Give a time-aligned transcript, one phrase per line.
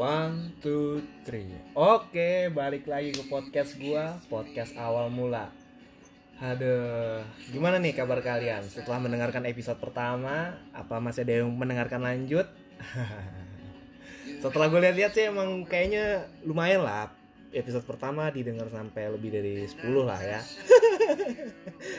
[0.00, 1.52] One, two, three.
[1.76, 5.52] Oke, balik lagi ke podcast gua, podcast awal mula.
[6.40, 7.20] Aduh,
[7.52, 10.56] gimana nih kabar kalian setelah mendengarkan episode pertama?
[10.72, 12.48] Apa masih ada yang mendengarkan lanjut?
[14.40, 17.12] setelah gue lihat-lihat sih emang kayaknya lumayan lah
[17.52, 20.40] episode pertama didengar sampai lebih dari 10 lah ya.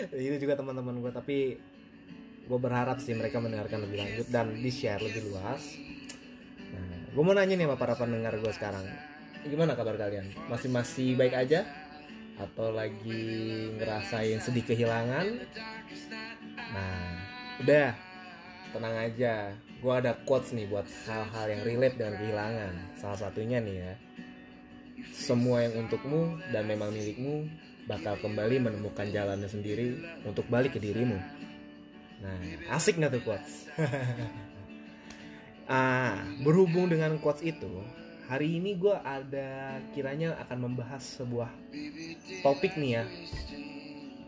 [0.17, 1.37] Itu juga teman-teman gue tapi
[2.49, 5.91] gue berharap sih mereka mendengarkan lebih lanjut dan di share lebih luas.
[7.11, 8.87] Gue mau nanya nih sama para pendengar gue sekarang,
[9.43, 10.31] gimana kabar kalian?
[10.47, 11.67] Masih masih baik aja?
[12.39, 15.27] Atau lagi ngerasain sedih kehilangan?
[16.71, 17.11] Nah,
[17.59, 17.91] udah,
[18.71, 19.51] tenang aja.
[19.83, 22.73] Gue ada quotes nih buat hal-hal yang relate dengan kehilangan.
[22.95, 23.93] Salah satunya nih ya,
[25.11, 27.51] semua yang untukmu dan memang milikmu
[27.91, 31.19] bakal kembali menemukan jalannya sendiri untuk balik ke dirimu.
[32.23, 32.39] Nah,
[32.71, 33.67] asik nggak tuh quotes?
[35.69, 37.69] Ah, berhubung dengan quotes itu,
[38.31, 41.51] hari ini gue ada kiranya akan membahas sebuah
[42.41, 43.03] topik nih ya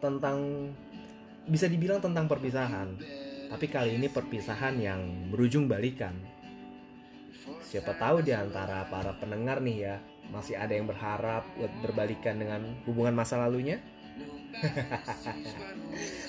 [0.03, 0.70] tentang
[1.48, 3.00] bisa dibilang tentang perpisahan.
[3.48, 6.16] Tapi kali ini perpisahan yang berujung balikan.
[7.64, 9.95] Siapa tahu di antara para pendengar nih ya
[10.31, 11.47] masih ada yang berharap
[11.84, 13.80] berbalikan dengan hubungan masa lalunya.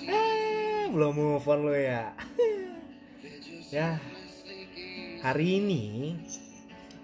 [0.04, 2.12] Eh, belum move on lo ya.
[3.72, 3.96] ya,
[5.24, 6.12] hari ini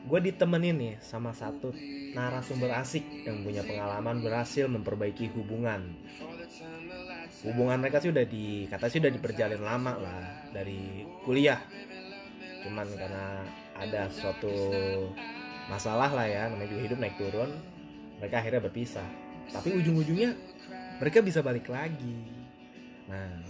[0.05, 1.73] gue ditemenin nih sama satu
[2.13, 5.97] narasumber asik yang punya pengalaman berhasil memperbaiki hubungan.
[7.41, 10.21] Hubungan mereka sih udah di kata sih udah diperjalin lama lah
[10.53, 11.65] dari kuliah.
[12.61, 13.41] Cuman karena
[13.81, 14.53] ada suatu
[15.73, 17.51] masalah lah ya, namanya juga hidup naik turun,
[18.21, 19.09] mereka akhirnya berpisah.
[19.49, 20.37] Tapi ujung-ujungnya
[21.01, 22.21] mereka bisa balik lagi.
[23.09, 23.41] Nah,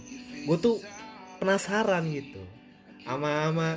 [0.47, 0.79] gue tuh
[1.43, 2.39] penasaran gitu,
[3.03, 3.69] ama ama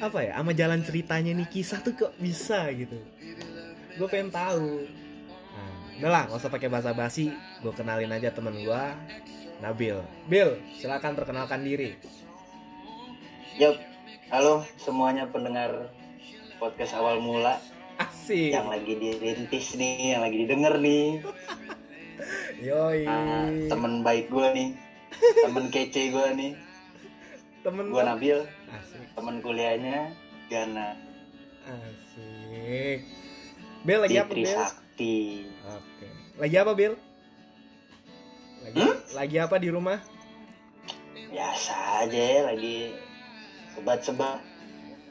[0.00, 2.96] apa ya, ama jalan ceritanya nih kisah tuh kok bisa gitu.
[4.00, 4.88] Gue pengen tahu.
[5.52, 7.28] Nah, udah lah, gak usah pakai bahasa basi,
[7.60, 8.84] gue kenalin aja temen gue,
[9.60, 10.00] Nabil.
[10.24, 12.00] Bil, silakan perkenalkan diri.
[13.60, 13.76] Yup,
[14.32, 15.92] halo semuanya pendengar
[16.56, 17.60] podcast awal mula
[18.00, 18.56] Asik.
[18.56, 21.20] yang lagi dirintis nih, yang lagi didengar nih.
[22.72, 23.04] Yoi.
[23.04, 24.68] Ah, temen baik gue nih,
[25.44, 26.52] temen kece gue nih,
[27.60, 28.00] Temen gue.
[28.00, 28.38] Nabil,
[29.12, 30.14] Temen kuliahnya
[30.48, 30.96] Gana
[31.66, 33.04] Asik.
[33.80, 34.44] Bil lagi apa Bil?
[34.44, 35.16] Trisakti.
[35.64, 36.08] Oke.
[36.36, 36.94] Lagi apa Bil?
[38.60, 38.96] Lagi Hmm?
[39.12, 39.98] lagi apa di rumah?
[41.30, 42.92] Biasa aja ya, lagi
[43.72, 44.40] sebat-sebat.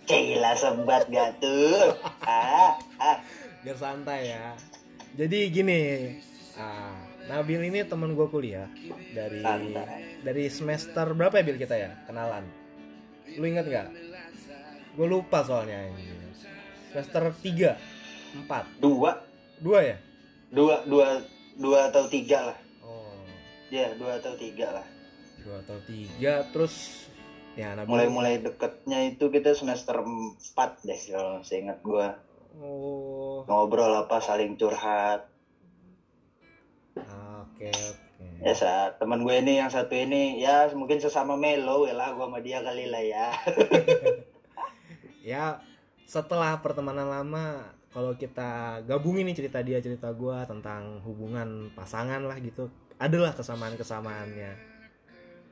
[0.03, 1.95] Cila sebat gak tuh?
[2.29, 3.17] Ah, ah.
[3.61, 4.53] Biar santai ya.
[5.15, 5.79] Jadi gini,
[6.55, 6.93] ah,
[7.25, 8.65] Nabil ini temen gue kuliah
[9.11, 10.17] dari Santai.
[10.21, 12.45] dari semester berapa ya Bil kita ya kenalan?
[13.38, 13.88] Lu ingat nggak?
[14.95, 16.03] Gue lupa soalnya ini.
[16.90, 17.78] Semester 3
[18.50, 19.12] 4 Dua,
[19.62, 19.97] dua ya?
[20.50, 21.22] dua, dua,
[21.53, 22.57] dua atau tiga lah.
[22.81, 23.13] Oh,
[23.69, 24.88] Ya, dua atau tiga lah.
[25.39, 27.06] dua atau tiga terus
[27.56, 32.07] ya Nabil Mulai-mulai deketnya itu kita semester 4 deh, kalau seingat gue.
[32.59, 35.29] Oh, ngobrol apa saling curhat
[36.97, 38.08] oke oke.
[38.40, 42.24] Ya saat teman gue ini yang satu ini ya mungkin sesama melo ya lah gue
[42.24, 43.28] sama dia kali lah ya.
[45.19, 45.62] Ya
[46.09, 52.38] setelah pertemanan lama kalau kita gabungin nih cerita dia cerita gua tentang hubungan pasangan lah
[52.41, 54.57] gitu adalah kesamaan kesamaannya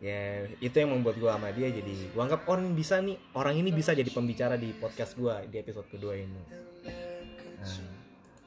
[0.02, 3.70] ya itu yang membuat gua sama dia jadi gua anggap orang bisa nih orang ini
[3.70, 6.42] bisa jadi pembicara di podcast gua di episode kedua ini.
[7.62, 7.78] Nah,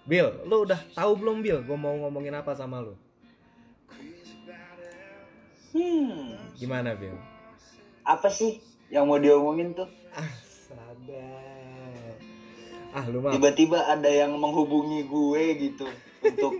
[0.06, 1.62] Bill lu udah tahu belum Bill?
[1.62, 2.98] Gua mau ngomongin apa sama lu
[5.74, 6.58] hmm.
[6.58, 7.18] Gimana Bill
[8.10, 8.58] apa sih
[8.90, 9.88] yang mau diomongin tuh?
[10.10, 12.18] Ah sadar
[12.90, 15.86] ah lu mah tiba-tiba ada yang menghubungi gue gitu
[16.26, 16.52] untuk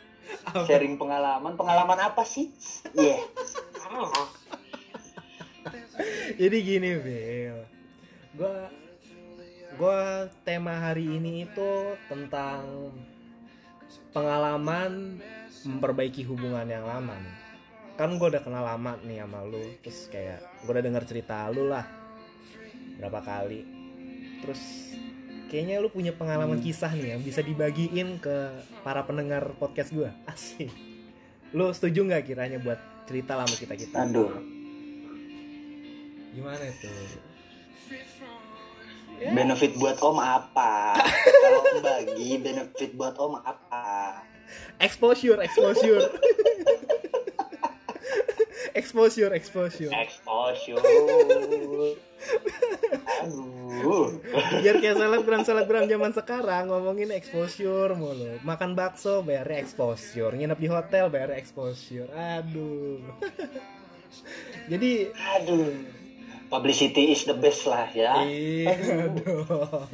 [0.68, 1.60] sharing pengalaman.
[1.60, 2.48] Pengalaman apa sih?
[2.96, 3.20] Iya.
[6.40, 7.58] Jadi gini, Bill.
[8.36, 8.68] Gua
[9.76, 10.00] gua
[10.44, 11.72] tema hari ini itu
[12.08, 12.92] tentang
[14.12, 15.20] pengalaman
[15.68, 17.47] memperbaiki hubungan yang lama nih.
[17.98, 21.66] Kan gue udah kenal lama nih sama lu, terus kayak gue udah denger cerita lu
[21.66, 21.82] lah
[23.02, 23.66] berapa kali.
[24.46, 24.94] Terus
[25.50, 30.06] kayaknya lu punya pengalaman kisah nih yang bisa dibagiin ke para pendengar podcast gue.
[30.30, 30.70] Asik.
[31.50, 32.78] Lu setuju nggak kiranya buat
[33.08, 34.04] cerita lama kita kita?
[34.04, 34.36] aduh
[36.36, 37.24] Gimana tuh?
[39.18, 40.94] benefit buat om apa
[41.26, 44.22] kalau bagi benefit buat om apa
[44.78, 46.06] exposure exposure
[48.78, 49.90] exposure exposure.
[49.90, 50.78] Exposure.
[53.18, 54.18] Aduh
[54.62, 58.38] biar kayak selebgram selebgram zaman sekarang ngomongin exposure mulu.
[58.46, 60.32] Makan bakso bayarnya exposure.
[60.34, 62.08] Nginep di hotel bayarnya exposure.
[62.14, 63.02] Aduh.
[64.72, 65.98] Jadi aduh.
[66.48, 68.24] Publicity is the best lah ya.
[68.24, 69.92] Iya dong.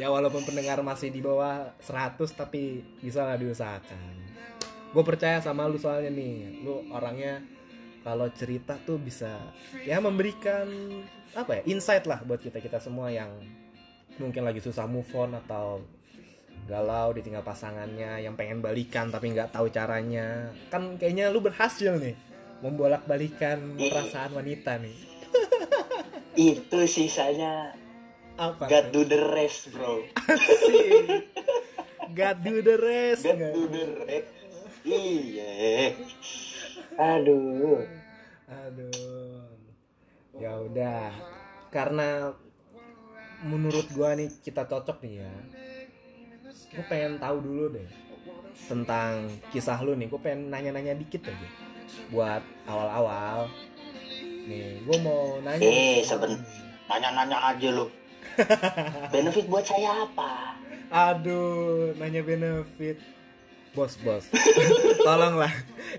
[0.00, 4.16] Ya walaupun pendengar masih di bawah 100 tapi bisa lah diusahakan.
[4.92, 6.64] Gue percaya sama lu soalnya nih.
[6.64, 7.44] Lu orangnya
[8.02, 9.38] kalau cerita tuh bisa
[9.86, 10.66] ya memberikan
[11.32, 13.30] apa ya insight lah buat kita kita semua yang
[14.20, 15.80] mungkin lagi susah move on atau
[16.68, 20.52] galau ditinggal pasangannya yang pengen balikan tapi nggak tahu caranya.
[20.70, 22.14] Kan kayaknya lu berhasil nih
[22.62, 24.96] membolak balikan perasaan wanita nih.
[26.54, 27.74] Itu sisanya
[28.38, 30.06] apa God do the rest bro.
[30.28, 31.26] Asik.
[32.12, 33.24] God do the rest.
[33.26, 34.30] God do the rest.
[34.82, 35.94] Iya
[36.94, 37.80] aduh
[38.52, 39.48] Aduh.
[40.36, 41.08] Ya udah.
[41.72, 42.36] Karena
[43.42, 45.32] menurut gua nih kita cocok nih ya.
[46.72, 47.88] Gue pengen tahu dulu deh
[48.68, 50.08] tentang kisah lu nih.
[50.08, 51.48] Gue pengen nanya-nanya dikit aja
[52.12, 53.48] buat awal-awal.
[54.48, 55.64] Nih, gue mau nanya.
[55.64, 56.44] Eh, seben-
[56.88, 57.88] nanya-nanya aja lu
[59.12, 60.56] benefit buat saya apa
[60.92, 63.00] Aduh, nanya benefit.
[63.72, 64.28] Bos, bos.
[65.08, 65.48] Tolonglah.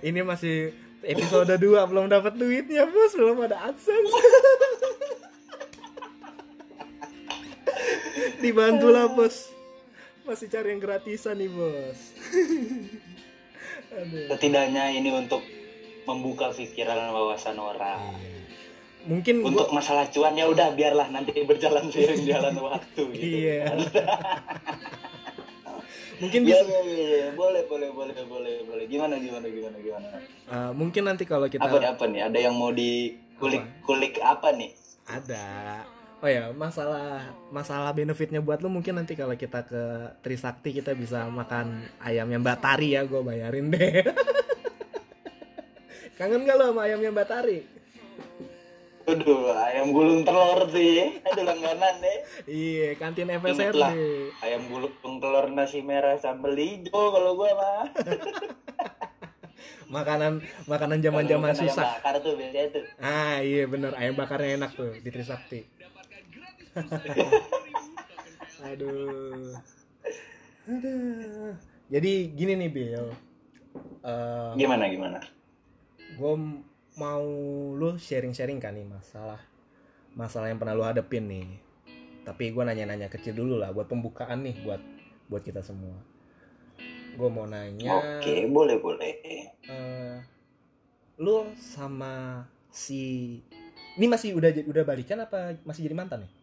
[0.06, 0.70] Ini masih
[1.04, 3.14] episode 2 belum dapat duitnya, Bos.
[3.14, 4.14] Belum ada AdSense.
[8.42, 9.52] Dibantulah, Bos.
[10.24, 12.00] Masih cari yang gratisan nih, Bos.
[13.94, 14.26] Aduh.
[14.26, 15.46] setidaknya ini untuk
[16.10, 18.02] membuka pikiran dan wawasan orang
[19.06, 23.70] Mungkin untuk gua masalah cuan ya udah biarlah nanti berjalan seiring jalan waktu gitu Iya.
[26.24, 27.36] Mungkin Iya, bisa iya.
[27.36, 28.86] boleh, boleh, boleh, boleh, boleh.
[28.88, 30.08] Gimana, gimana, gimana, gimana?
[30.48, 32.22] eh, mungkin nanti kalau kita Apa nih, apa nih?
[32.32, 34.72] Ada yang mau dikulik-kulik apa nih?
[35.04, 35.48] Ada.
[36.24, 39.84] Oh ya, masalah masalah benefitnya buat lu mungkin nanti kalau kita ke
[40.24, 44.08] Trisakti kita bisa makan ayamnya Mbak Tari ya, gue bayarin deh.
[46.18, 47.60] Kangen gak lo sama ayamnya Mbak Tari?
[49.04, 51.20] Aduh, ayam gulung telur sih.
[51.22, 52.18] Aduh, langganan deh.
[52.46, 53.76] Iya, kantin FSRD.
[53.76, 53.92] lah.
[54.40, 57.84] Ayam gulung telur nasi merah sambal hijau kalau gua mah.
[59.86, 61.86] Makanan makanan zaman-zaman makan ayam susah.
[61.94, 62.84] bakar tuh biasanya tuh.
[62.98, 65.62] Ah, iya bener, ayam bakarnya enak tuh di Trisakti.
[68.64, 69.54] Aduh.
[70.66, 71.54] Aduh.
[71.88, 73.06] Jadi gini nih Bill.
[74.02, 75.20] Eh, Gimana, gimana?
[76.14, 76.34] gue
[76.96, 77.24] mau
[77.74, 79.42] lu sharing-sharing kan nih masalah
[80.14, 81.48] masalah yang pernah lu hadepin nih
[82.24, 84.80] tapi gue nanya-nanya kecil dulu lah buat pembukaan nih buat
[85.28, 85.98] buat kita semua
[87.14, 89.14] gue mau nanya Oke, boleh, boleh.
[89.70, 90.18] eh,
[91.22, 93.38] lu sama si
[93.98, 96.34] ini masih udah udah balikan apa masih jadi mantan nih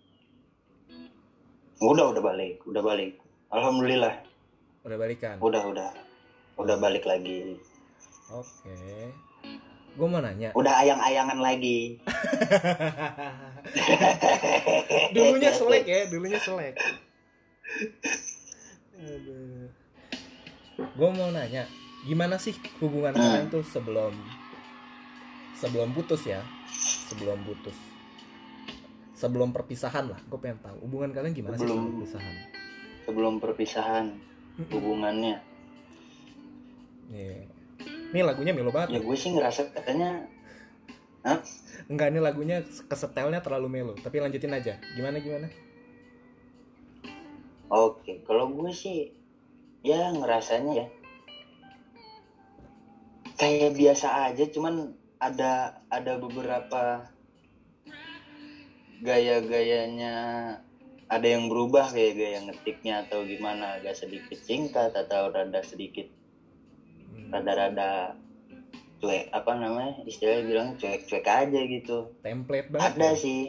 [1.81, 3.17] Udah, udah balik, udah balik.
[3.49, 4.21] Alhamdulillah,
[4.85, 5.91] udah balikan udah, udah.
[6.61, 7.57] Udah balik lagi.
[8.29, 9.30] oke
[9.91, 10.51] gue mau nanya.
[10.53, 11.99] Udah ayang-ayangan lagi.
[15.15, 16.75] dulunya selek ya dulunya selek.
[20.91, 21.65] Gue mau nanya
[22.03, 23.21] gimana sih hubungan Hmm.
[23.21, 24.13] kalian tuh sebelum
[25.55, 26.41] sebelum putus ya?
[27.07, 27.77] Sebelum putus.
[29.13, 30.77] Sebelum perpisahan lah gue pengen tahu.
[30.83, 32.35] Hubungan kalian gimana sih Sebelum- sebelum perpisahan?
[33.05, 34.05] Sebelum perpisahan
[34.71, 35.37] hubungannya.
[37.11, 37.43] Nih,
[38.11, 38.99] ini lagunya melo banget.
[38.99, 40.27] Ya gue sih ngerasa katanya
[41.91, 43.95] Enggak, ini lagunya kesetelnya terlalu melo.
[43.99, 44.81] Tapi lanjutin aja.
[44.97, 45.51] Gimana gimana?
[47.71, 49.15] Oke, kalau gue sih
[49.87, 50.87] ya ngerasanya ya
[53.41, 57.09] kayak biasa aja, cuman ada ada beberapa
[59.01, 60.17] gaya-gayanya
[61.09, 66.07] ada yang berubah kayak gaya ngetiknya atau gimana agak sedikit singkat atau rada sedikit
[67.31, 68.15] rada-rada
[68.99, 72.93] cuek apa namanya istilahnya bilang cuek-cuek aja gitu template banget.
[72.95, 73.17] ada ya?
[73.17, 73.43] sih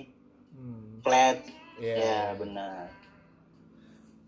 [0.51, 1.38] Hmm, flat
[1.75, 1.95] Iya.
[1.97, 2.88] ya benar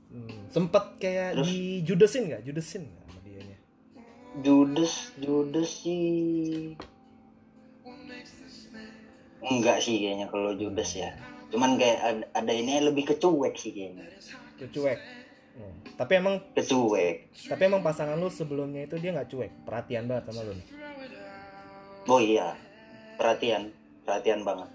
[0.10, 1.45] Hmm, Sempet kayak Terus?
[1.48, 2.41] di judesin nggak?
[2.43, 3.57] Judesin nggak sama dianya?
[4.39, 6.77] Judes, Judes sih
[9.41, 11.17] enggak sih kayaknya kalau Judes ya.
[11.50, 14.05] Cuman kayak ada, ada ini lebih kecuek sih kayaknya.
[14.55, 15.00] Tuh, cuek.
[15.53, 17.29] Hmm, Tapi emang Kecuek.
[17.45, 20.65] tapi emang pasangan lu sebelumnya itu dia nggak cuek, perhatian banget sama lu nih.
[22.03, 22.57] Oh iya,
[23.15, 23.69] perhatian,
[24.01, 24.65] perhatian banget.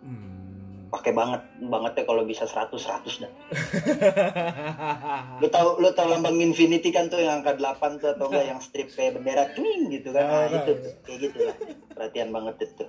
[0.00, 0.88] Hmm.
[0.88, 3.32] Pakai banget, bangetnya kalau bisa 100 100 dah.
[5.38, 8.56] Lu tahu lu tahu lambang Infinity kan tuh yang angka 8 tuh atau enggak yang
[8.58, 10.24] strip kayak bendera twing gitu kan.
[10.24, 10.80] Nah, Tahu, itu tahu.
[10.80, 11.56] tuh, kayak gitu lah.
[11.92, 12.84] perhatian banget itu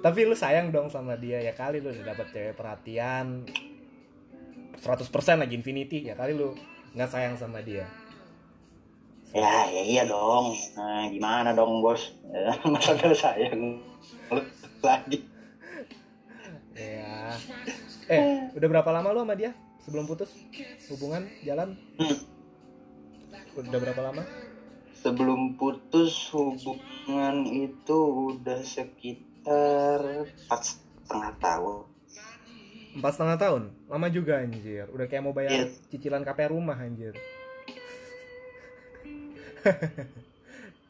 [0.00, 3.44] Tapi lu sayang dong sama dia ya kali lu udah dapet cewek perhatian
[4.82, 5.06] 100%
[5.38, 6.58] lagi infinity ya kali lu
[6.92, 7.86] nggak sayang sama dia.
[9.32, 13.80] ya ya iya dong nah gimana dong bos ya, masa gak sayang
[14.84, 15.24] lagi
[16.72, 17.36] Ya.
[18.08, 19.52] Eh, udah berapa lama lu sama dia
[19.84, 20.32] sebelum putus
[20.88, 21.76] hubungan jalan?
[22.00, 22.16] Hmm.
[23.60, 24.24] Udah berapa lama?
[25.02, 27.98] sebelum putus hubungan itu
[28.32, 29.98] udah sekitar
[30.46, 31.82] empat setengah tahun
[32.92, 34.88] Empat setengah tahun, lama juga anjir.
[34.88, 35.66] Udah kayak mau bayar Iya.
[35.86, 37.12] cicilan KPR rumah anjir.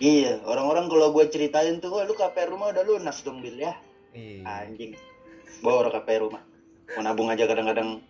[0.01, 3.75] iya orang-orang kalau gue ceritain tuh wah lu KPR rumah udah lunas dong bil ya
[4.13, 4.45] Iya.
[4.67, 4.97] anjing
[5.61, 6.43] bawa orang KPR rumah
[6.91, 8.01] mau nabung aja kadang-kadang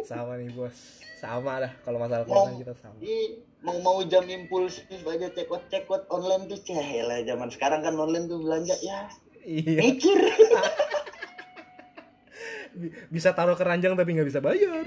[0.00, 0.74] Sama nih bos,
[1.16, 2.96] sama dah kalau masalah keuangan kita sama.
[3.00, 7.94] ih, mau mau jam impulsif aja cekot cekot online tuh cah lah zaman sekarang kan
[7.94, 9.06] online tuh belanja ya
[9.42, 9.78] Iya.
[9.82, 10.18] mikir
[12.70, 14.86] Bi- Bisa taruh keranjang tapi nggak bisa bayar.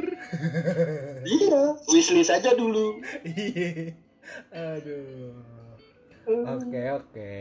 [1.24, 3.92] iya wishlist aja dulu Iya.
[4.50, 5.36] Aduh.
[6.24, 7.34] Oke oke.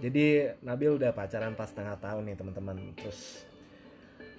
[0.00, 0.24] Jadi
[0.60, 2.96] Nabil udah pacaran pas setengah tahun nih teman-teman.
[2.96, 3.44] Terus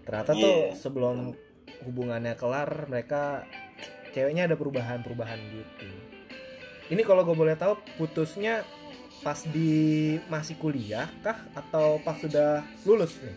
[0.01, 0.73] ternyata tuh Iya.
[0.73, 1.37] sebelum
[1.83, 3.45] hubungannya kelar mereka
[4.09, 5.87] ceweknya ada perubahan-perubahan gitu.
[6.89, 8.65] Ini kalau gue boleh tahu putusnya
[9.19, 9.71] pas di
[10.31, 13.35] masih kuliah kah atau pas sudah lulus nih?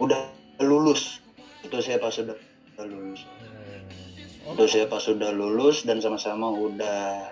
[0.00, 0.18] udah
[0.60, 1.20] lulus
[1.60, 2.36] itu saya pas sudah
[2.76, 3.22] udah lulus
[4.40, 4.48] Hmm.
[4.48, 7.28] Oh, itu saya pas sudah lulus dan sama-sama udah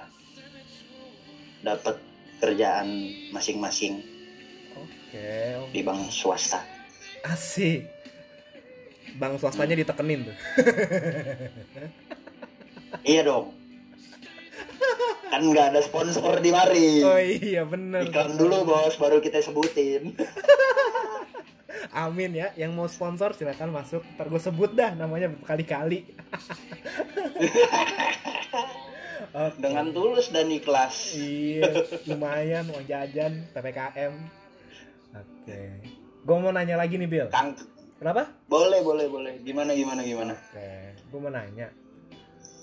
[1.64, 1.96] dapat
[2.38, 2.86] kerjaan
[3.32, 4.04] masing-masing
[4.76, 5.72] Oke, oke.
[5.72, 6.60] di bank swasta
[7.24, 7.88] asik.
[9.18, 10.36] Bang swastanya ditekenin tuh.
[13.02, 13.57] iya dong
[15.28, 18.04] kan nggak ada sponsor di mari Oh iya bener.
[18.04, 20.12] iklan dulu bos baru kita sebutin
[21.90, 24.02] Amin ya, yang mau sponsor silakan masuk.
[24.12, 26.04] Ntar gue sebut dah namanya berkali-kali.
[29.30, 29.60] Oke.
[29.60, 34.14] dengan tulus dan ikhlas Iya, lumayan uang jajan PPKM.
[35.12, 35.60] Oke.
[36.18, 37.28] Gue mau nanya lagi nih Bill.
[37.28, 37.54] kang
[37.98, 38.30] Kenapa?
[38.46, 41.68] boleh boleh boleh gimana gimana gimana Oke, gue mau nanya.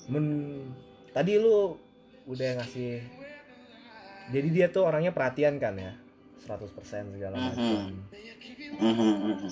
[0.08, 0.26] Men
[1.12, 1.76] tadi lu
[2.26, 3.02] udah ngasih
[4.28, 5.94] jadi dia tuh orangnya perhatian kan ya
[6.42, 6.66] 100%
[7.14, 7.94] segala macam Mhm.
[8.76, 9.52] Mhm, mhm.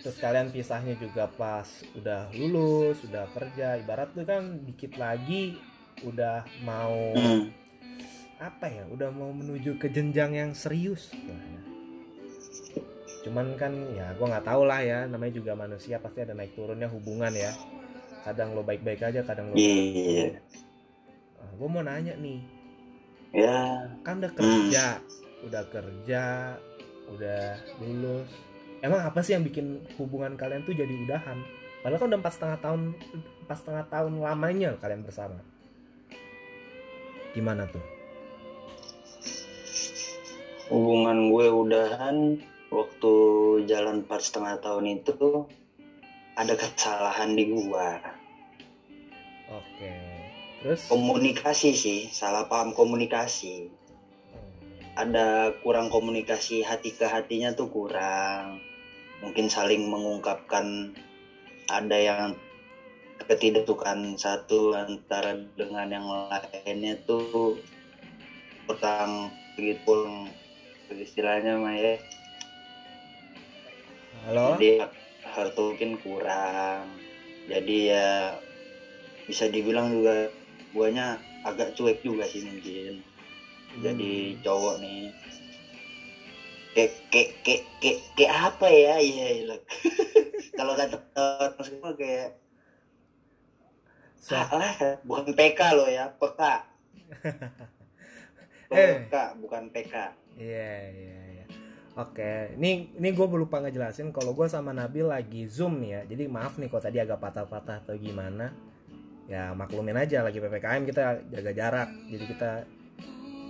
[0.00, 5.60] terus kalian pisahnya juga pas udah lulus udah kerja ibarat tuh kan dikit lagi
[6.00, 7.52] udah mau Mhm.
[8.38, 11.10] apa ya udah mau menuju ke jenjang yang serius
[13.20, 16.86] cuman kan ya gua nggak tahu lah ya namanya juga manusia pasti ada naik turunnya
[16.86, 17.50] hubungan ya
[18.22, 20.38] kadang lo baik-baik aja kadang lo Nah,
[21.58, 22.38] gue mau nanya nih.
[23.34, 23.90] Ya.
[24.06, 25.02] Kan udah kerja
[25.42, 26.54] udah kerja
[27.10, 27.42] udah
[27.82, 28.30] lulus.
[28.78, 31.42] Emang apa sih yang bikin hubungan kalian tuh jadi udahan?
[31.82, 32.80] Padahal kan udah empat setengah tahun
[33.46, 35.42] empat setengah tahun lamanya kalian bersama.
[37.34, 37.82] Gimana tuh?
[40.70, 42.16] Hubungan gue udahan
[42.70, 43.12] waktu
[43.66, 45.48] jalan empat setengah tahun itu
[46.38, 47.98] ada kesalahan di gua.
[49.48, 50.17] Oke
[50.62, 50.86] terus?
[50.90, 53.70] Komunikasi sih salah paham komunikasi.
[54.98, 58.58] Ada kurang komunikasi hati ke hatinya tuh kurang.
[59.22, 60.94] Mungkin saling mengungkapkan
[61.70, 62.34] ada yang
[63.26, 67.58] ketidaksukaan satu antara dengan yang lainnya tuh
[68.66, 70.26] kurang begitu
[70.94, 71.94] istilahnya mah ya.
[74.26, 74.56] Halo?
[74.56, 74.82] Jadi
[75.28, 76.88] hal tuh mungkin kurang.
[77.48, 78.36] Jadi ya
[79.28, 80.32] bisa dibilang juga
[80.72, 83.00] guanya agak cuek juga sih mungkin
[83.80, 85.12] jadi cowok nih
[86.76, 89.56] kayak kayak kayak kayak, kayak apa ya iya iya.
[90.58, 92.38] kalau kata orang semua kayak
[94.18, 96.54] So- ah, bukan PK loh ya peka
[98.68, 99.08] Eh.
[99.08, 99.94] PK bukan PK
[100.38, 101.44] Iya iya iya.
[101.98, 106.00] Oke, ini ini gue lupa ngejelasin kalau gue sama Nabil lagi zoom nih ya.
[106.14, 108.54] Jadi maaf nih kalau tadi agak patah-patah atau gimana.
[109.28, 111.88] Ya maklumin aja lagi ppkm kita jaga jarak.
[112.08, 112.52] Jadi kita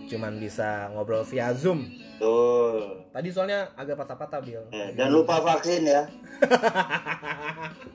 [0.08, 1.87] cuman bisa ngobrol via zoom.
[2.18, 4.62] tuh Tadi soalnya agak patah-patah Bil.
[4.75, 6.02] ya, jangan lupa vaksin ya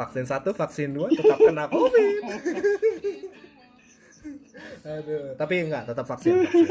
[0.00, 2.22] vaksin satu, vaksin dua tetap kena covid.
[4.80, 6.64] Aduh, tapi enggak tetap vaksin, vaksin.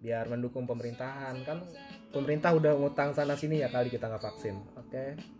[0.00, 1.60] Biar mendukung pemerintahan kan
[2.08, 5.04] pemerintah udah ngutang sana sini ya kali kita nggak vaksin, oke?
[5.20, 5.39] Nah,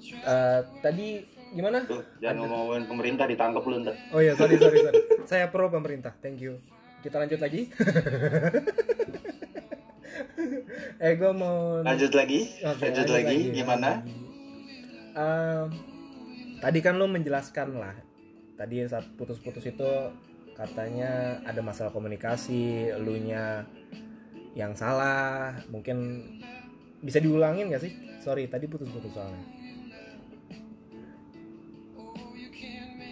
[0.00, 3.94] Eh, tadi gimana Tuh, jangan ngomongin pemerintah ditangkap lu ntar.
[4.14, 6.56] oh iya sorry sorry sorry saya pro pemerintah thank you
[7.02, 7.68] kita lanjut lagi
[11.00, 14.04] eh gue mau Lanjut lagi, Oke, lanjut, lagi, gimana?
[15.16, 15.66] Ehm,
[16.60, 17.96] tadi kan lo menjelaskan lah.
[18.56, 19.90] Tadi saat putus-putus itu
[20.52, 23.64] katanya ada masalah komunikasi, elunya
[24.52, 25.56] yang salah.
[25.72, 26.20] Mungkin
[27.00, 27.96] bisa diulangin gak sih?
[28.20, 29.40] Sorry, tadi putus-putus soalnya.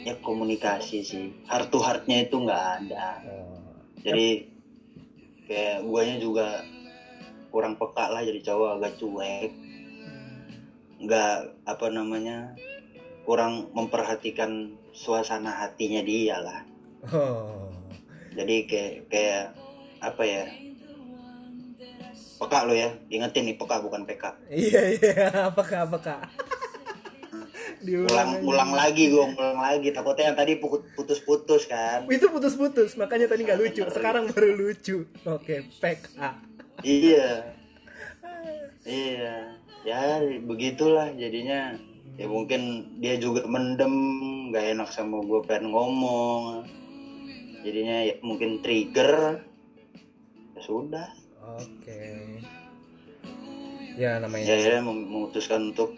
[0.08, 3.20] Ya komunikasi sih, heart to heartnya itu nggak ada.
[3.28, 3.60] Oh,
[4.00, 4.48] Jadi
[5.44, 6.64] kayak guanya juga
[7.52, 9.52] kurang peka lah jadi cowok agak cuek,
[11.04, 11.34] nggak
[11.68, 12.56] apa namanya
[13.28, 16.60] kurang memperhatikan suasana hatinya dia lah.
[17.12, 17.68] oh.
[18.32, 19.44] Jadi kayak kayak
[20.00, 20.44] apa ya?
[22.40, 24.24] Peka lo ya, ingetin nih peka bukan PK.
[24.48, 26.24] Iya iya, apakah apakah?
[27.80, 29.88] Ulang ulang lagi gue, ulang lagi.
[29.88, 32.04] Takutnya yang tadi pu- putus-putus kan.
[32.06, 33.82] Itu putus-putus, makanya tadi nggak lucu.
[33.84, 35.06] Sekarang baru lucu.
[35.24, 36.06] Oke, PK.
[36.80, 37.30] Iya.
[38.88, 39.52] Iya.
[39.84, 40.00] Ya
[40.40, 41.76] begitulah jadinya.
[42.16, 42.60] Ya mungkin
[42.98, 43.92] dia juga mendem,
[44.48, 46.64] gak enak sama gue pengen ngomong.
[47.60, 49.44] Jadinya ya mungkin trigger.
[50.56, 51.08] Ya sudah.
[51.52, 52.40] Oke.
[53.94, 55.94] Ya namanya Ya mem- memutuskan untuk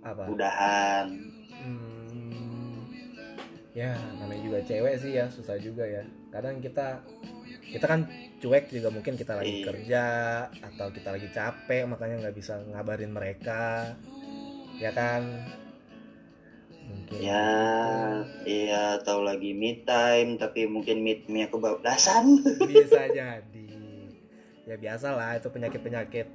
[0.00, 0.22] apa?
[0.26, 1.06] udahan.
[1.58, 2.86] Hmm,
[3.72, 6.02] ya namanya juga cewek sih ya susah juga ya.
[6.28, 7.02] Kadang kita
[7.68, 9.66] kita kan cuek juga mungkin kita lagi Iya.
[9.66, 10.04] kerja
[10.62, 13.92] atau kita lagi capek makanya nggak bisa ngabarin mereka,
[14.78, 15.22] ya kan?
[16.88, 17.20] Mungkin.
[17.20, 17.52] Ya,
[18.48, 22.40] iya tahu lagi me time tapi mungkin me time kebablasan.
[22.64, 23.68] bisa jadi.
[24.64, 26.26] Ya biasa lah itu penyakit penyakit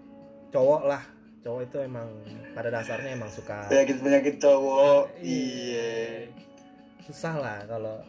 [0.50, 1.04] cowok lah.
[1.44, 2.08] Cowok itu emang
[2.56, 5.12] pada dasarnya emang suka Penyakit-penyakit cowok.
[5.20, 6.32] Iya.
[7.04, 8.00] susah lah kalau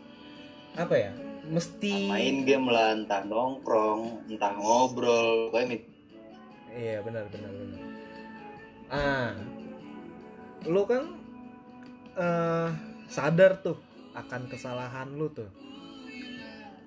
[0.79, 1.11] apa ya
[1.51, 5.51] mesti Main game lah, entah nongkrong, entah ngobrol.
[5.51, 5.83] Pokoknya
[6.75, 7.81] iya benar benar benar
[8.91, 9.31] ah
[10.67, 11.03] lu kan
[12.19, 12.71] eh
[13.07, 13.79] sadar tuh
[14.15, 15.51] akan kesalahan lu tuh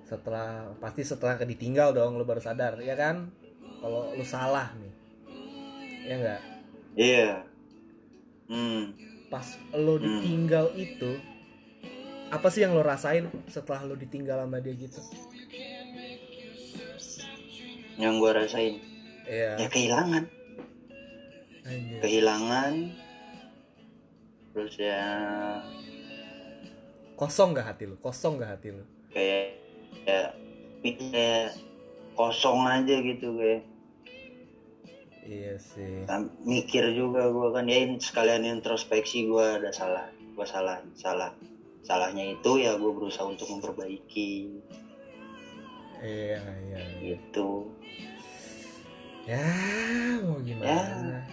[0.04, 3.28] setelah pasti setelah ditinggal dong lu baru sadar ya kan
[3.80, 4.92] kalau lu salah nih
[6.08, 6.40] ya enggak
[6.96, 7.30] Iya.
[8.48, 8.96] Hmm.
[9.28, 10.24] pas lo Hmm.
[10.24, 11.20] ditinggal itu
[12.28, 15.00] apa sih yang lo rasain setelah lo ditinggal sama dia gitu
[17.96, 18.74] Yang gua rasain
[19.24, 20.24] iya ya kehilangan,
[21.62, 21.98] anjir.
[22.00, 22.72] kehilangan.
[24.48, 25.02] Terus ya
[27.14, 29.58] kosong gak hati lo kosong gak hati lo kayak
[30.02, 30.30] ya
[30.80, 31.52] kayak
[32.14, 33.62] kosong aja gitu kayak
[35.28, 36.08] iya sih.
[36.08, 41.30] Tam- mikir juga gua kan ya sekalian introspeksi gua ada salah gua salah salah
[41.88, 44.60] salahnya itu ya gue berusaha untuk memperbaiki.
[46.04, 47.16] Iya iya iya.
[47.16, 47.72] gitu.
[49.24, 49.48] Ya
[50.24, 51.24] mau gimana?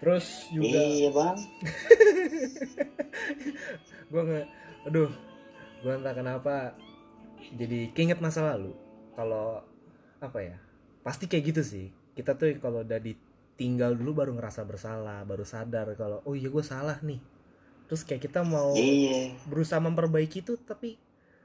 [0.00, 1.38] Terus juga iya bang.
[4.12, 4.46] Gue nggak
[4.90, 5.08] aduh
[5.82, 6.74] gue entah kenapa
[7.54, 8.74] jadi keinget masa lalu.
[9.14, 9.60] Kalau
[10.18, 10.56] apa ya
[11.04, 15.92] pasti kayak gitu sih kita tuh kalau udah ditinggal dulu baru ngerasa bersalah baru sadar
[15.96, 17.20] kalau oh iya gue salah nih.
[17.88, 19.36] Terus kayak kita mau iya.
[19.48, 20.96] berusaha memperbaiki itu tapi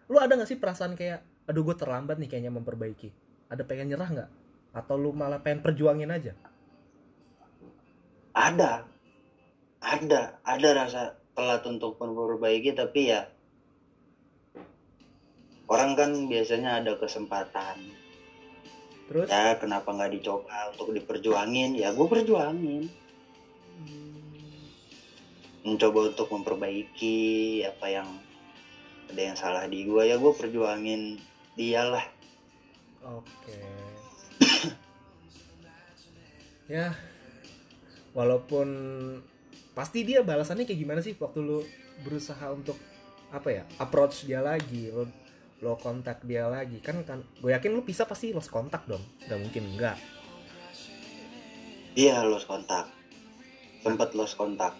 [0.08, 3.10] lu ada nggak sih perasaan kayak aduh gue terlambat nih kayaknya memperbaiki.
[3.48, 4.30] Ada pengen nyerah nggak?
[4.76, 6.36] Atau lu malah pengen perjuangin aja?
[8.36, 8.84] Ada.
[9.80, 10.44] Ada.
[10.44, 11.02] Ada rasa
[11.38, 13.30] telat untuk memperbaiki tapi ya
[15.70, 17.78] orang kan biasanya ada kesempatan
[19.08, 19.28] terus?
[19.32, 21.76] Ya kenapa nggak dicoba untuk diperjuangin?
[21.80, 22.92] Ya gue perjuangin.
[25.68, 27.18] Mencoba untuk memperbaiki
[27.68, 28.08] apa yang
[29.08, 31.20] ada yang salah di gue ya gue perjuangin
[31.56, 32.06] dia lah.
[33.08, 33.58] Oke.
[36.74, 36.92] ya,
[38.12, 38.68] walaupun
[39.72, 41.64] pasti dia balasannya kayak gimana sih waktu lu
[42.04, 42.76] berusaha untuk
[43.32, 44.92] apa ya approach dia lagi,
[45.58, 49.40] lo kontak dia lagi kan kan gue yakin lu bisa pasti lost kontak dong, nggak
[49.42, 49.98] mungkin enggak.
[51.94, 52.86] iya lost kontak
[53.82, 54.74] sempat lost kontak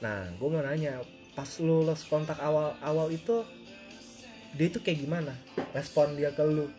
[0.00, 0.96] Nah, gue mau nanya,
[1.36, 3.44] pas lu lost kontak awal awal itu
[4.56, 5.36] dia itu kayak gimana?
[5.70, 6.72] Respon dia ke lu?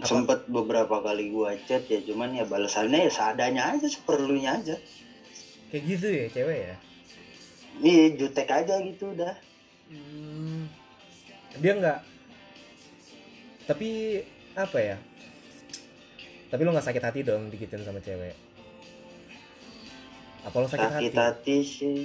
[0.00, 0.08] Apa?
[0.08, 4.76] sempet beberapa kali gua chat ya cuman ya balasannya ya seadanya aja seperlunya aja
[5.68, 6.76] Kayak gitu ya cewek ya?
[7.78, 9.34] iya jutek aja gitu udah
[9.86, 10.66] Hmm,
[11.58, 12.00] dia nggak
[13.70, 14.18] tapi
[14.58, 14.98] apa ya?
[16.50, 18.34] Tapi lo nggak sakit hati dong dikitin sama cewek.
[20.42, 21.22] Apa lo sakit, sakit hati?
[21.22, 22.00] hati sih.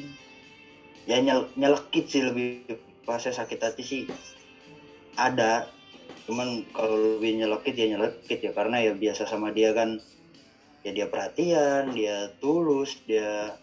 [1.10, 2.70] Ya nyel nyelekit sih lebih
[3.10, 4.04] pasnya sakit hati sih.
[5.18, 5.66] Ada
[6.30, 9.98] cuman kalau lebih nyelekit ya nyelekit ya karena ya biasa sama dia kan.
[10.86, 13.58] Ya dia perhatian dia tulus dia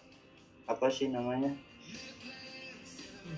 [0.67, 1.55] apa sih namanya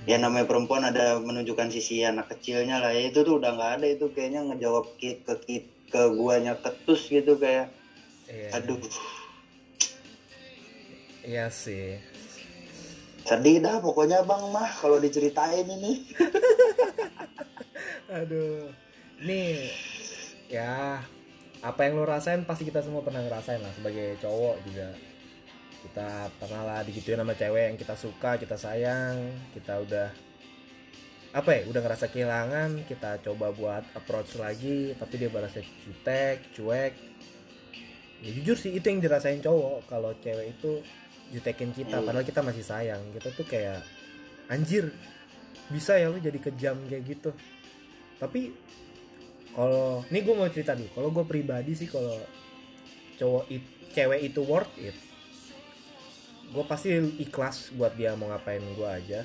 [0.06, 2.93] ya namanya perempuan ada menunjukkan sisi anak kecilnya lah.
[2.93, 3.88] Ya itu tuh udah nggak ada.
[3.89, 7.74] Itu kayaknya ngejawab ki- ke ki- ke guanya ketus gitu kayak.
[8.26, 8.82] Iya, aduh.
[11.26, 11.98] Iya sih.
[13.26, 16.06] Sedih dah pokoknya bang mah kalau diceritain ini.
[18.21, 18.69] Aduh.
[19.26, 19.74] Nih
[20.45, 21.02] ya
[21.65, 24.93] apa yang lo rasain pasti kita semua pernah ngerasain lah sebagai cowok juga
[25.91, 29.15] kita pernah lah digituin sama cewek yang kita suka kita sayang.
[29.54, 30.08] Kita udah
[31.36, 36.93] apa ya udah ngerasa kehilangan kita coba buat approach lagi tapi dia balasnya jutek cuek.
[38.24, 39.86] Ya jujur sih itu yang dirasain cowok.
[39.86, 40.82] Kalau cewek itu
[41.30, 43.02] jutekin kita padahal kita masih sayang.
[43.13, 43.86] Kita tuh kayak
[44.50, 44.89] anjir
[45.69, 47.30] bisa ya lu jadi kejam kayak gitu.
[48.17, 48.54] Tapi
[49.56, 52.19] kalau ini gue mau cerita dulu kalau gue pribadi sih kalau
[53.15, 53.63] cowok it,
[53.95, 54.95] cewek itu worth it
[56.51, 59.21] gue pasti ikhlas buat dia mau ngapain gue aja.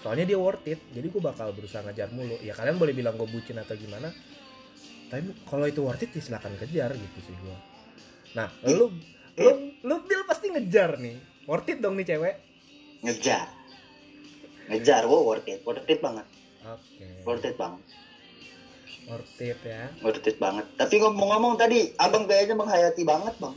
[0.00, 2.36] Soalnya dia worth it jadi gue bakal berusaha ngejar mulu.
[2.40, 4.12] Ya kalian boleh bilang gue bucin atau gimana
[5.10, 7.56] tapi kalau itu worth it ya silakan kejar gitu sih gue
[8.30, 8.94] nah lu
[9.34, 9.50] lu
[9.82, 11.16] lu Bill pasti ngejar nih.
[11.48, 12.36] Worth it dong nih cewek.
[13.02, 13.48] Ngejar.
[14.70, 15.64] Ngejar wow worth it.
[15.66, 16.26] Worth it banget.
[16.62, 17.06] Oke.
[17.26, 17.80] Worth it banget
[19.10, 19.90] worth it ya.
[20.00, 20.64] Worth it banget.
[20.74, 23.54] Tapi ngomong-ngomong tadi abang kayaknya menghayati banget bang.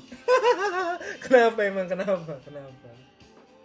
[1.23, 1.85] Kenapa emang?
[1.85, 2.33] Kenapa?
[2.41, 2.89] Kenapa?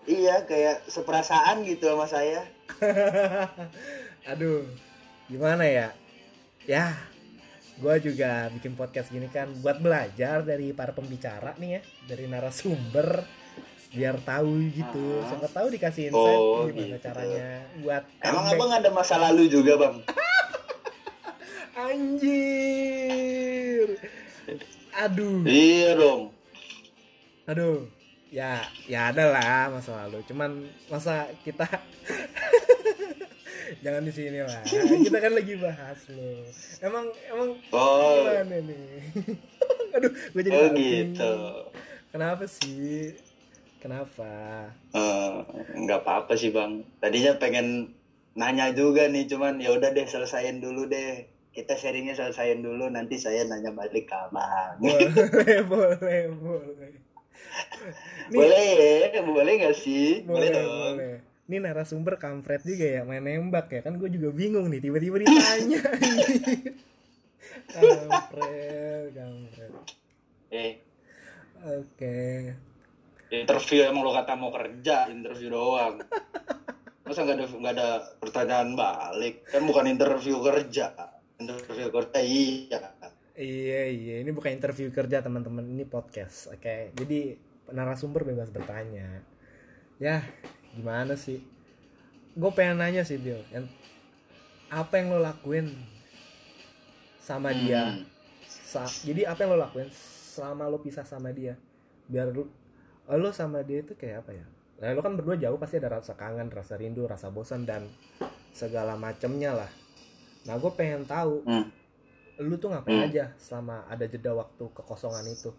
[0.05, 2.44] Iya kayak seperasaan gitu sama saya.
[4.31, 4.64] Aduh,
[5.27, 5.88] gimana ya?
[6.64, 6.92] Ya,
[7.77, 13.24] gue juga bikin podcast gini kan buat belajar dari para pembicara nih ya, dari narasumber
[13.88, 15.24] biar tahu gitu.
[15.24, 15.33] Ah.
[15.33, 17.09] Siapa tahu dikasih insight Oh, gimana gitu.
[17.09, 17.48] caranya
[17.81, 19.96] buat emang abang ada masa lalu juga bang
[21.79, 23.87] Anjir.
[24.99, 26.35] Aduh, iya dong
[27.49, 27.88] aduh.
[28.29, 30.21] Ya, ya ada lah masa lalu.
[30.29, 31.64] Cuman masa kita
[33.85, 34.61] jangan di sini lah.
[34.69, 36.45] Kita kan lagi bahas loh.
[36.85, 39.01] Emang emang oh Gimana nih?
[39.97, 41.33] Aduh, gue jadi oh gitu
[42.12, 43.17] Kenapa sih?
[43.81, 44.29] Kenapa?
[44.93, 45.33] Eh,
[45.88, 47.97] nggak apa-apa sih bang tadinya pengen
[48.37, 53.18] nanya juga nih cuman ya udah deh selesain dulu deh kita sharingnya selesain dulu nanti
[53.18, 56.92] saya nanya balik ke abang Boleh, boleh, boleh.
[58.31, 61.14] Nih, boleh boleh nggak sih boleh, boleh dong boleh.
[61.49, 63.81] Ini narasumber kampret juga ya, main nembak ya.
[63.81, 65.81] Kan gue juga bingung nih, tiba-tiba ditanya.
[67.73, 69.73] kampret, kampret.
[70.53, 70.73] eh
[71.64, 72.53] Oke.
[73.33, 76.01] interview emang lo kata mau kerja interview doang
[77.05, 77.88] masa nggak ada nggak ada
[78.21, 82.81] pertanyaan balik kan bukan interview kerja interview kerja iya
[83.38, 84.14] Iya, iya.
[84.27, 86.51] Ini bukan interview kerja teman-teman, ini podcast.
[86.51, 86.90] Oke.
[86.98, 87.38] Jadi
[87.70, 89.22] narasumber bebas bertanya.
[90.03, 90.27] Ya,
[90.74, 91.46] gimana sih?
[92.35, 93.38] Gue pengen nanya sih, Bill.
[93.55, 93.70] Yang
[94.74, 95.70] apa yang lo lakuin
[97.22, 97.94] sama dia?
[97.94, 98.03] Hmm.
[98.42, 99.87] Sa- jadi apa yang lo lakuin
[100.35, 101.55] selama lo pisah sama dia?
[102.11, 102.51] Biar lo,
[103.07, 104.46] lo sama dia itu kayak apa ya?
[104.83, 107.87] Nah, lo kan berdua jauh pasti ada rasa kangen, rasa rindu, rasa bosan dan
[108.51, 109.70] segala macemnya lah.
[110.49, 111.69] Nah, gue pengen tahu Hmm.
[112.39, 113.09] lu tuh ngapain Hmm.
[113.11, 115.53] aja selama ada jeda waktu kekosongan itu?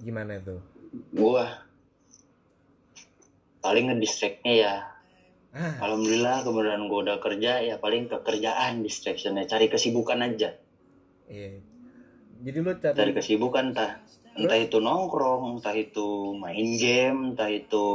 [0.00, 0.60] Gimana tuh
[1.10, 1.64] gua
[3.58, 4.74] paling ngedistractnya ya.
[5.54, 5.78] Ah.
[5.86, 10.54] Alhamdulillah kemudian gua udah kerja ya paling ke kerjaan distractionnya cari kesibukan aja.
[11.26, 11.62] Iya.
[12.44, 14.02] Jadi lu cari cari kesibukan entah
[14.34, 17.86] entah itu nongkrong entah itu main game entah itu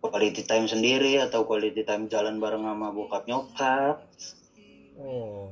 [0.00, 4.02] quality time sendiri atau quality time jalan bareng sama bokap nyokap.
[5.00, 5.48] Oh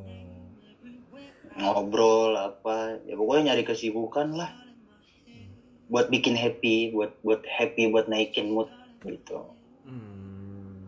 [1.59, 4.55] ngobrol apa ya pokoknya nyari kesibukan lah.
[5.91, 8.71] Buat bikin happy buat buat happy buat naikin mood
[9.03, 9.43] gitu.
[9.89, 10.85] Hmm.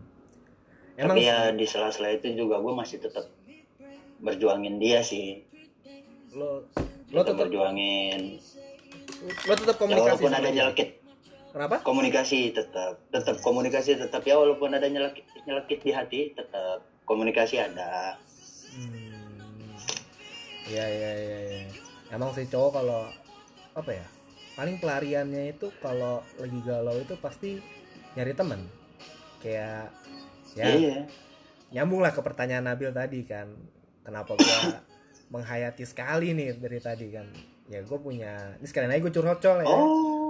[0.99, 3.27] emang tapi ya di sela-sela itu juga gue masih tetap
[4.23, 5.43] berjuangin dia sih.
[6.31, 6.63] Lo
[7.11, 8.39] lo tetap tetap berjuangin.
[9.21, 11.00] lo tetap ya komunikasi walaupun ada dia.
[11.51, 11.83] Kenapa?
[11.83, 18.15] Komunikasi tetap tetap komunikasi tetap ya walaupun ada nyelekit nyelekit di hati tetap komunikasi ada.
[18.71, 19.75] Hmm.
[20.71, 21.61] ya ya ya ya.
[22.15, 23.11] Emang sih cowok kalau
[23.75, 24.07] apa ya
[24.55, 27.59] paling pelariannya itu kalau lagi galau itu pasti
[28.15, 28.67] nyari teman
[29.39, 29.87] kayak
[30.55, 30.97] ya iya
[31.71, 33.47] nyambung lah ke pertanyaan Nabil tadi kan
[34.03, 34.59] kenapa gua
[35.31, 37.27] menghayati sekali nih dari tadi kan.
[37.71, 39.65] Ya gue punya ini sekalian aja gue curhat col ya.
[39.65, 40.20] Oh,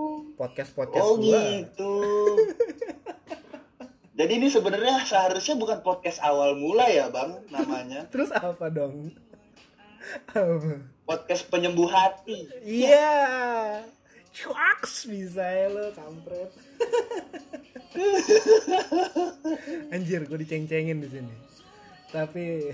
[0.42, 1.94] podcast podcast oh gue gitu.
[4.18, 8.08] Jadi ini sebenarnya seharusnya bukan podcast awal mula ya bang namanya.
[8.14, 9.14] terus apa dong?
[11.06, 12.50] Podcast penyembuh hati.
[12.66, 13.86] iya
[14.32, 16.48] cuaks bisa ya lo kampret
[19.94, 21.36] anjir gue diceng-cengin di sini
[22.16, 22.72] tapi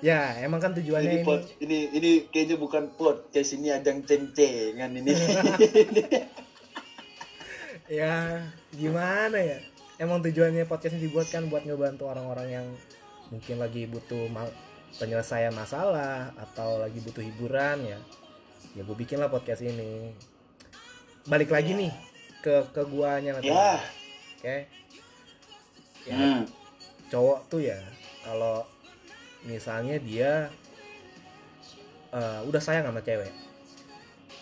[0.00, 4.96] ya emang kan tujuannya Ini, ini pod, ini ini kayaknya bukan podcast ini ajang ceng-cengan
[4.96, 5.12] ini.
[7.88, 8.40] ya
[8.72, 9.58] gimana ya?
[10.00, 12.66] Emang tujuannya podcast ini dibuat kan buat ngebantu orang-orang yang
[13.30, 14.50] mungkin lagi butuh ma-
[14.98, 17.98] penyelesaian masalah atau lagi butuh hiburan ya.
[18.74, 20.10] Ya gue bikin lah podcast ini.
[21.30, 21.92] Balik lagi nih
[22.42, 23.80] ke ke guanya nanti ya.
[24.36, 24.56] oke?
[26.04, 26.16] Ya.
[26.20, 26.44] Hmm.
[27.08, 27.80] cowok tuh ya
[28.20, 28.60] kalau
[29.48, 30.52] misalnya dia
[32.12, 33.32] eh, udah sayang sama cewek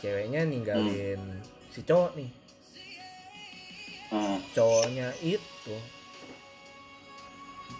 [0.02, 1.22] ceweknya ninggalin
[1.70, 2.34] si cowok nih
[4.12, 4.44] Hmm.
[4.52, 5.72] cowoknya itu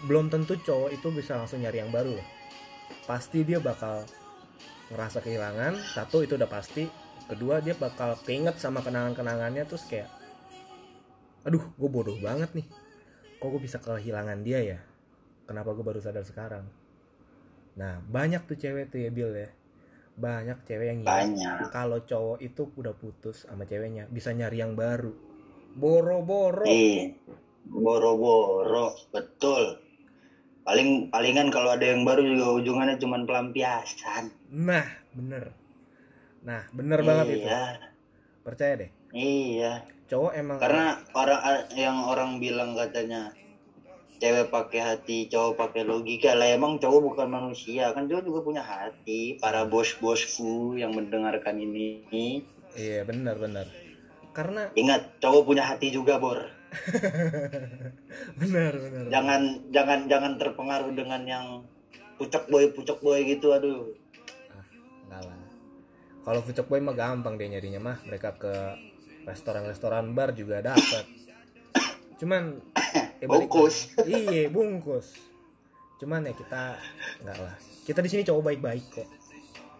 [0.08, 2.28] belum tentu cowok itu bisa langsung nyari yang baru loh.
[3.04, 4.08] Pasti dia bakal
[4.88, 6.88] ngerasa kehilangan satu itu udah pasti
[7.28, 10.10] kedua dia bakal keinget sama kenangan-kenangannya terus kayak
[11.44, 12.66] aduh gue bodoh banget nih.
[13.36, 14.78] Kok gue bisa kehilangan dia ya?
[15.44, 16.64] Kenapa gue baru sadar sekarang?
[17.76, 19.52] Nah banyak tuh cewek tuh ya Bill ya.
[20.16, 21.56] Banyak cewek yang ngira Banyak.
[21.68, 25.31] kalau cowok itu udah putus sama ceweknya bisa nyari yang baru
[25.74, 27.16] boro-boro Iya.
[27.72, 29.80] Boro-boro, betul.
[30.62, 34.30] Paling palingan kalau ada yang baru juga ujungannya cuma pelampiasan.
[34.52, 35.52] nah bener
[36.42, 37.78] nah bener banget itu iya,
[38.42, 39.72] percaya deh Iya.
[40.06, 41.40] cowok emang Karena orang
[41.72, 43.32] yang orang bilang katanya
[44.22, 46.46] cewek pakai hati, cowok pakai logika lah.
[46.46, 49.34] Emang cowok bukan manusia, kan cowok juga punya hati.
[49.42, 52.06] Para bos-bosku yang mendengarkan ini,
[52.78, 53.66] iya bener bener
[54.32, 56.40] karena ingat cowok punya hati juga, Bor.
[58.40, 61.46] bener bener Jangan jangan jangan terpengaruh dengan yang
[62.16, 63.92] pucok boy pucok boy gitu, aduh.
[65.04, 65.40] enggak lah.
[66.22, 67.96] Kalau fucek boy mah gampang dia nyarinya mah.
[68.08, 68.54] Mereka ke
[69.22, 71.04] restoran-restoran bar juga dapet.
[72.16, 72.62] Cuman
[73.20, 73.92] eh, balik- Bungkus.
[74.08, 75.18] iya bungkus.
[76.00, 76.80] Cuman ya kita
[77.20, 77.54] enggak lah.
[77.84, 79.08] Kita di sini cowok baik-baik kok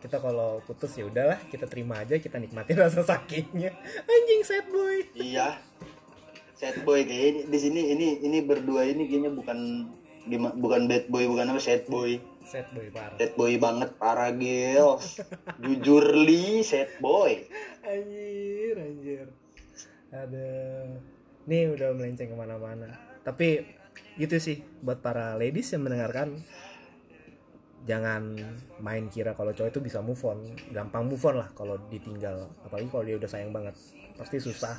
[0.03, 3.71] kita kalau putus ya udahlah kita terima aja kita nikmatin rasa sakitnya
[4.05, 5.63] anjing sad boy Iya.
[6.59, 9.59] Sad boy kayak di sini ini ini berdua ini kayaknya bukan
[10.59, 12.23] bukan bad boy bukan apa sad boy.
[12.47, 14.99] sad boy parah Sad boy banget parah gil.
[15.59, 17.43] Jujur li sad boy.
[17.83, 19.27] anjir anjir
[20.13, 20.47] ada
[21.49, 23.65] nih udah melenceng ke mana-mana tapi
[24.15, 26.37] gitu sih buat para ladies yang mendengarkan
[27.83, 28.23] jangan
[28.79, 30.39] main kira kalau cowok itu bisa move on.
[30.71, 32.47] Gampang move on lah kalau ditinggal.
[32.63, 33.75] Apalagi kalau dia udah sayang banget.
[34.15, 34.79] Pasti susah.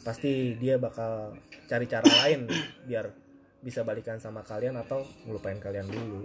[0.00, 1.34] Pasti dia bakal
[1.66, 2.46] cari cara lain
[2.86, 3.10] biar
[3.58, 6.22] bisa balikan sama kalian atau ngelupain kalian dulu.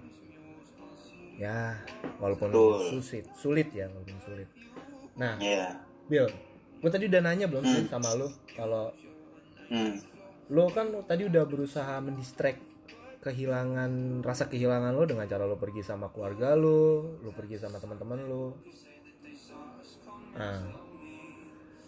[1.36, 1.74] Ya
[2.22, 3.02] walaupun Betul.
[3.02, 4.50] sulit sulit ya walaupun sulit.
[5.18, 5.82] Nah Iya.
[6.06, 6.28] Bill,
[6.78, 8.94] gue tadi udah nanya belum sih sama lu kalau
[9.72, 10.04] Hmm.
[10.52, 12.60] lo kan tadi udah berusaha mendistract
[13.22, 18.20] kehilangan rasa kehilangan lo dengan cara lo pergi sama keluarga lo, lo pergi sama teman-teman
[18.26, 18.58] lo.
[20.34, 20.62] Nah,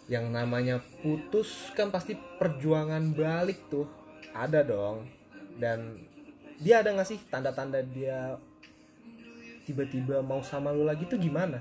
[0.06, 3.88] yang namanya putus kan pasti perjuangan balik tuh
[4.30, 5.10] ada dong
[5.58, 5.98] dan
[6.62, 8.38] dia ada nggak sih tanda-tanda dia
[9.66, 11.58] tiba-tiba mau sama lo lagi tuh gimana?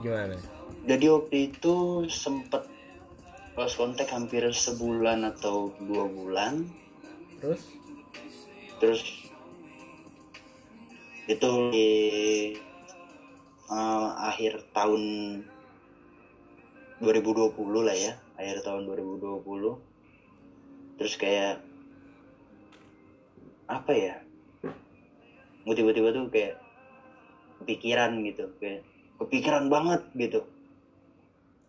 [0.00, 0.36] Gimana?
[0.84, 2.73] Jadi waktu itu sempet
[3.54, 6.66] lost kontak hampir sebulan atau dua bulan.
[7.38, 7.62] Terus?
[8.82, 9.02] Terus
[11.30, 11.90] itu di
[13.70, 15.02] eh, akhir tahun
[16.98, 20.98] 2020 lah ya, akhir tahun 2020.
[20.98, 21.62] Terus kayak
[23.70, 24.14] apa ya?
[25.64, 26.58] Gue tiba-tiba tuh kayak
[27.62, 28.82] kepikiran gitu, kayak
[29.22, 30.42] kepikiran banget gitu.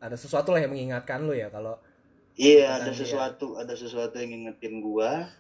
[0.02, 1.76] Ada sesuatu lah yang mengingatkan lu ya kalau
[2.36, 3.00] Iya, ada dia.
[3.00, 5.32] sesuatu, ada sesuatu yang ngingetin gua.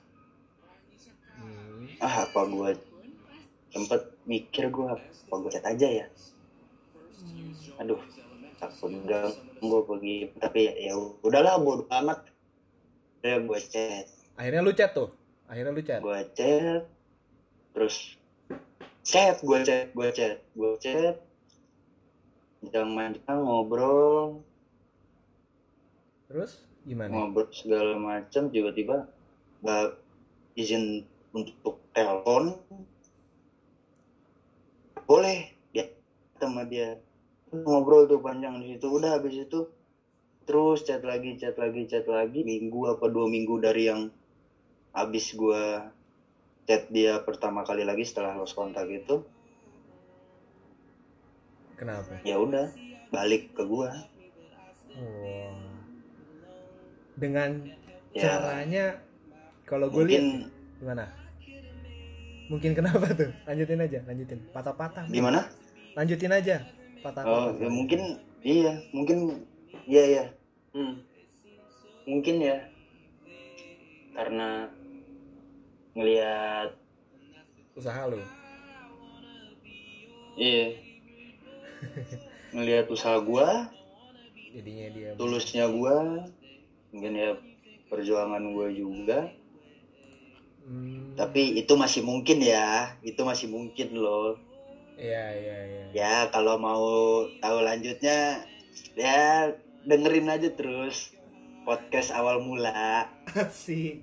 [1.36, 2.72] hmm, Ah, apa gua
[3.76, 6.08] sempet mikir gua apa gua chat aja ya.
[7.84, 8.00] Aduh,
[8.56, 10.32] takut ganggu pergi.
[10.39, 12.24] Tapi ya, ya udahlah bodo amat.
[13.20, 14.08] Ya gua chat,
[14.39, 15.10] akhirnya lu chat tuh
[15.50, 16.86] akhirnya lu chat gua chat,
[17.74, 18.15] terus
[19.04, 21.20] chat, gua chat, gua chat, gua chat.
[22.73, 24.41] Jangan ngobrol,
[26.30, 27.12] terus gimana?
[27.13, 29.10] Ngobrol segala macam tiba-tiba
[29.62, 29.88] nggak
[30.56, 32.56] izin untuk telepon.
[35.06, 35.86] Boleh dia
[36.41, 36.97] sama dia.
[37.54, 38.88] Ngobrol tuh panjang di situ.
[38.89, 39.69] Udah habis itu
[40.45, 42.41] terus chat lagi chat lagi chat lagi.
[42.41, 44.10] Minggu apa dua minggu dari yang
[44.95, 45.91] habis gua
[46.65, 49.21] chat dia pertama kali lagi setelah lost kontak itu
[51.76, 52.16] Kenapa?
[52.24, 52.72] ya udah
[53.12, 53.92] balik ke gua
[54.96, 55.60] Wah.
[57.16, 57.52] Dengan
[58.16, 58.24] Ya.
[58.32, 58.86] caranya
[59.68, 60.48] kalau gue lihat mungkin
[60.80, 61.04] gimana?
[62.48, 63.28] Mungkin kenapa tuh?
[63.44, 64.40] Lanjutin aja, lanjutin.
[64.56, 65.04] Patah-patah.
[65.12, 65.52] gimana
[65.96, 66.64] Lanjutin aja.
[66.64, 67.60] oh Patah-patah.
[67.60, 68.02] ya mungkin
[68.40, 69.18] iya mungkin
[69.84, 70.26] iya ya
[70.72, 70.96] hmm.
[72.08, 72.58] mungkin ya
[74.16, 74.72] karena
[75.92, 76.70] ngelihat
[77.76, 78.24] Usaha lu.
[80.36, 80.72] iya
[82.52, 83.70] ngelihat usaha gua
[84.50, 86.24] Jadinya dia tulusnya gua
[86.90, 87.36] mungkin ya
[87.86, 89.20] perjuangan gua juga
[90.62, 94.34] Hmm, tapi itu masih mungkin ya itu masih mungkin loh
[94.98, 95.84] Iya, iya, iya.
[95.94, 96.82] ya kalau mau
[97.38, 98.42] tahu lanjutnya
[98.98, 99.54] ya
[99.86, 101.14] dengerin aja terus
[101.62, 103.06] podcast awal mula
[103.38, 104.02] Asik.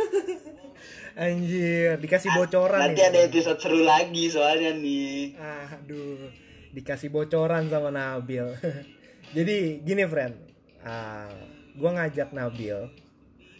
[1.16, 3.08] Anjir, dikasih bocoran nanti nih.
[3.08, 6.32] ada episode seru lagi soalnya nih Aduh,
[6.76, 8.52] dikasih bocoran sama Nabil.
[9.36, 10.36] Jadi gini friend,
[10.84, 11.32] ah,
[11.80, 12.92] gua ngajak Nabil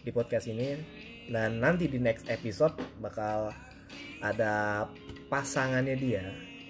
[0.05, 0.77] di podcast ini
[1.33, 3.57] dan nanti di next episode bakal
[4.21, 4.85] ada
[5.33, 6.25] pasangannya dia.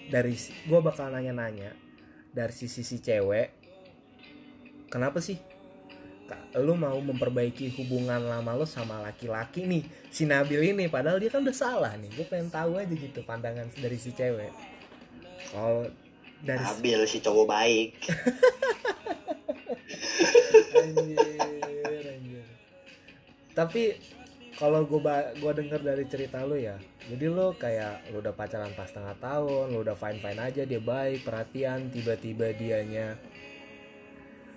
[0.06, 0.38] Dari
[0.70, 1.74] gue bakal nanya-nanya
[2.30, 3.50] dari sisi si cewek
[4.86, 5.34] kenapa sih?
[6.58, 9.82] Lu mau memperbaiki hubungan lama lu sama laki-laki nih
[10.14, 10.86] si Nabil ini?
[10.86, 12.10] Padahal dia kan udah salah nih.
[12.14, 14.54] Gue pengen tahu aja gitu pandangan dari si cewek.
[15.50, 15.86] Kalau
[16.46, 17.90] dari Nabil si cowok baik
[20.76, 22.44] anjir, anjir.
[23.52, 23.82] tapi
[24.56, 25.00] kalau gue
[25.36, 29.74] gua denger dari cerita lu ya jadi lu kayak lu udah pacaran pas setengah tahun
[29.74, 33.20] lu udah fine fine aja dia baik perhatian tiba-tiba dianya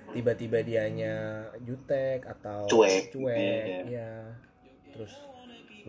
[0.09, 3.13] tiba-tiba dianya jutek atau Cuek.
[3.13, 3.81] cuek Iya.
[3.85, 4.11] ya
[4.95, 5.13] terus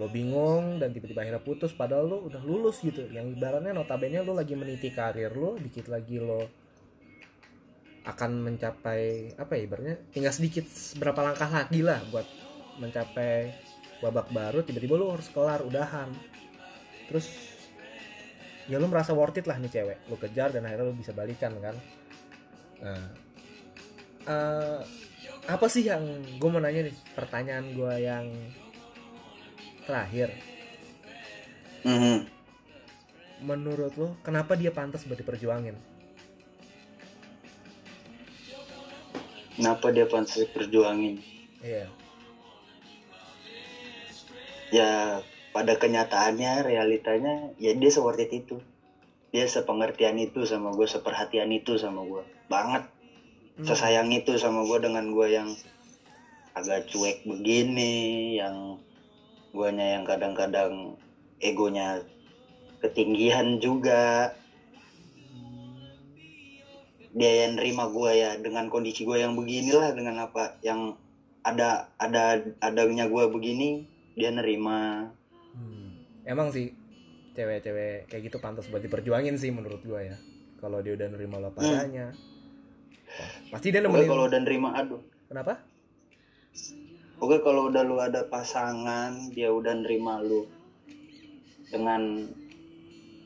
[0.00, 3.04] lo bingung dan tiba-tiba akhirnya putus padahal lo udah lulus gitu.
[3.12, 6.48] Yang ibaratnya notabene lo lagi meniti karir lo dikit lagi lo
[8.00, 10.64] akan mencapai apa ya ibaratnya tinggal sedikit
[10.96, 12.24] berapa langkah lagi lah buat
[12.80, 13.52] mencapai
[14.00, 16.08] babak baru tiba-tiba lo harus kelar udahan.
[17.12, 17.28] Terus
[18.72, 21.52] ya lo merasa worth it lah nih cewek lo kejar dan akhirnya lo bisa balikan
[21.60, 21.76] kan.
[22.80, 23.04] Nah
[24.24, 24.80] eh,
[25.44, 26.04] apa sih yang
[26.40, 28.24] gue mau nanya nih pertanyaan gue yang
[29.85, 30.31] terakhir.
[31.81, 32.29] Mhm.
[33.40, 35.73] menurut lo kenapa dia pantas buat diperjuangin?
[39.57, 41.25] Kenapa dia pantas perjuangin
[41.64, 41.88] iya.
[44.71, 44.93] Ya
[45.51, 48.61] pada kenyataannya realitanya ya dia seworth it itu.
[49.33, 52.85] Dia sepengertian itu sama gue seperhatian itu sama gue banget.
[53.61, 53.66] Hmm.
[53.66, 55.53] sesayang itu sama gue dengan gue yang
[56.57, 58.81] agak cuek begini yang
[59.50, 60.94] guanya yang kadang-kadang
[61.42, 62.02] egonya
[62.80, 64.34] ketinggian juga.
[67.10, 70.94] Dia yang nerima gue ya dengan kondisi gue yang beginilah dengan apa yang
[71.42, 73.82] ada ada adanya gue begini
[74.14, 75.10] dia nerima.
[75.50, 76.06] Hmm.
[76.22, 76.70] emang sih
[77.34, 80.16] cewek-cewek kayak gitu pantas buat diperjuangin sih menurut gue ya.
[80.62, 82.12] Kalau dia udah nerima lo padanya
[83.10, 85.02] Wah, pasti dia nemenin kalau udah nerima aduh.
[85.26, 85.58] Kenapa
[87.20, 90.48] oke kalau udah lu ada pasangan dia udah nerima lu
[91.70, 92.26] dengan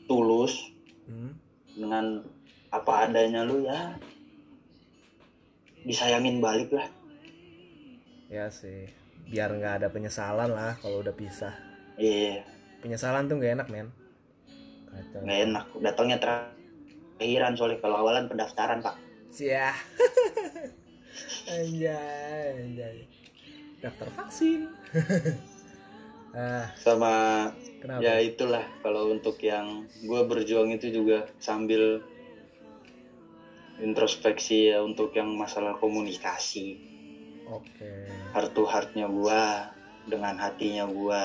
[0.05, 1.37] tulus Hmm.
[1.77, 2.25] dengan
[2.73, 3.93] apa adanya lu ya
[5.85, 6.89] disayangin balik lah.
[8.25, 8.89] Ya sih
[9.29, 11.53] biar nggak ada penyesalan lah kalau udah pisah.
[12.01, 12.41] Iya.
[12.81, 13.93] Penyesalan tuh nggak enak men.
[15.13, 15.65] Nggak enak.
[15.85, 18.97] Datangnya terakhiran soalnya kalau awalan pendaftaran pak.
[19.29, 19.69] Sia.
[21.53, 22.97] anjay, anjay.
[23.85, 24.65] Daftar vaksin.
[26.33, 27.13] ah, sama
[27.85, 28.01] kenapa?
[28.01, 32.01] ya itulah kalau untuk yang gue berjuang itu juga sambil
[33.77, 36.81] introspeksi ya untuk yang masalah komunikasi
[37.45, 38.09] Oke.
[38.33, 39.43] heart to heartnya gue
[40.09, 41.23] dengan hatinya gue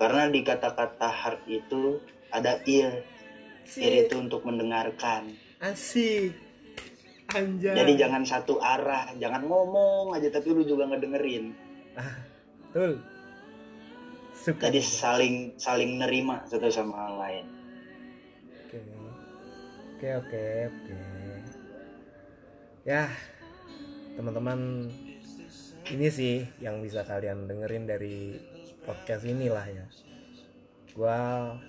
[0.00, 2.02] karena di kata-kata heart itu
[2.34, 3.06] ada ear
[3.78, 6.34] ear itu untuk mendengarkan Asik.
[7.30, 7.74] Anjay.
[7.74, 11.65] jadi jangan satu arah jangan ngomong aja tapi lu juga ngedengerin
[12.70, 13.00] Betul.
[14.36, 14.68] Suka.
[14.68, 17.48] jadi saling saling nerima satu sama lain
[18.66, 18.78] Oke.
[19.96, 20.96] Oke, oke, oke.
[22.84, 23.08] Ya,
[24.14, 24.92] teman-teman,
[25.88, 28.36] ini sih yang bisa kalian dengerin dari
[28.84, 29.86] podcast inilah ya.
[30.92, 31.16] gua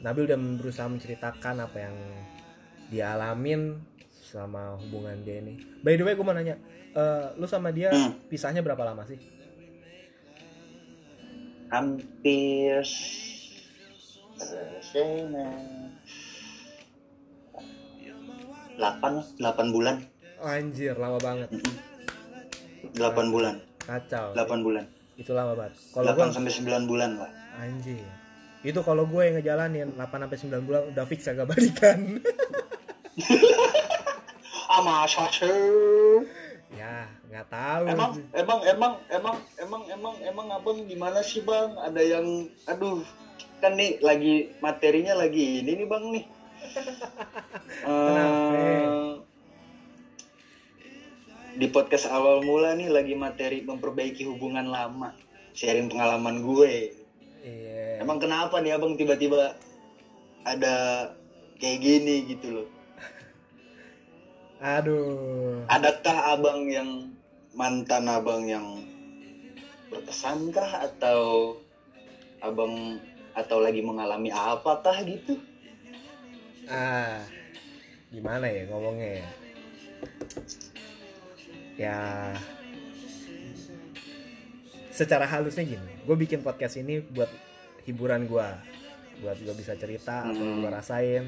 [0.04, 1.96] Nabil udah berusaha menceritakan apa yang
[2.88, 3.80] dia alamin
[4.24, 6.56] selama hubungan dia ini by the way gue mau nanya
[6.94, 8.16] eh, lu sama dia Hmm.
[8.28, 9.20] pisahnya berapa lama sih
[11.72, 12.84] hampir
[18.78, 19.96] delapan delapan bulan.
[20.38, 21.50] Anjir lama banget.
[22.94, 23.56] Delapan bulan.
[23.82, 24.38] Kacau.
[24.38, 24.86] Delapan bulan.
[25.18, 25.74] Itu lama banget.
[25.92, 28.06] Kalau delapan sampai sembilan bulan lah anjir.
[28.62, 32.00] Itu kalau gue yang ngejalanin 8 sampai 9 bulan udah fix agak balikan.
[34.78, 36.22] Masa sih
[37.28, 37.84] nggak tahu.
[37.92, 41.76] Emang emang emang emang emang emang emang abang gimana sih bang?
[41.76, 43.04] Ada yang aduh
[43.60, 46.26] kan nih lagi materinya lagi ini nih bang nih?
[47.88, 49.14] Eh,
[51.58, 55.14] di podcast awal mula nih lagi materi memperbaiki hubungan lama
[55.58, 56.94] sharing pengalaman gue.
[57.42, 58.06] Iya.
[58.06, 59.58] Emang kenapa nih abang tiba-tiba
[60.46, 60.76] ada
[61.58, 62.68] kayak gini gitu loh?
[64.78, 65.66] Aduh.
[65.66, 67.17] Adakah abang yang
[67.58, 68.86] mantan abang yang
[69.90, 70.86] berkesan kah?
[70.86, 71.58] Atau
[72.40, 73.02] abang
[73.34, 75.42] atau lagi mengalami apakah gitu?
[76.70, 77.26] Ah
[78.08, 79.28] gimana ya ngomongnya ya?
[81.78, 82.00] Ya
[84.90, 87.30] secara halusnya gini gue bikin podcast ini buat
[87.86, 88.48] hiburan gue
[89.22, 91.24] buat gue bisa cerita apa yang gue rasain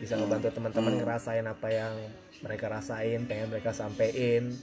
[0.00, 0.24] bisa Hmm.
[0.24, 1.00] ngebantu teman-teman Hmm.
[1.04, 1.94] ngerasain apa yang
[2.40, 4.56] mereka rasain pengen mereka sampein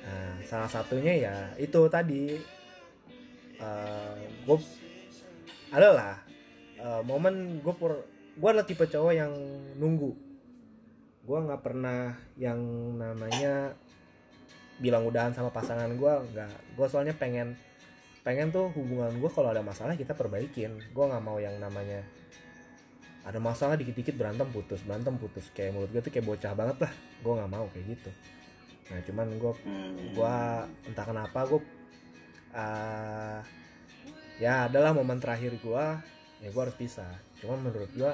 [0.00, 2.40] nah, salah satunya ya itu tadi.
[4.48, 4.56] Gue
[5.70, 6.16] adalah
[6.80, 9.32] eh, momen gue pur gue adalah tipe cowok yang
[9.76, 10.16] nunggu.
[11.28, 12.58] Gue nggak pernah yang
[12.96, 13.76] namanya
[14.80, 16.74] bilang udahan sama pasangan gue nggak.
[16.74, 17.52] Gue soalnya pengen
[18.24, 20.80] pengen tuh hubungan gue kalau ada masalah kita perbaikin.
[20.96, 22.00] Gue nggak mau yang namanya
[23.28, 25.52] ada masalah dikit-dikit berantem putus berantem putus.
[25.52, 26.92] Kayak menurut gue tuh kayak bocah banget lah.
[27.20, 28.10] Gue nggak mau kayak gitu
[28.90, 29.94] nah cuman gue Hmm.
[30.12, 30.36] gua
[30.84, 31.62] entah kenapa gue
[34.38, 36.00] ya adalah momen terakhir gua
[36.40, 38.12] ya gua harus pisah cuma menurut gua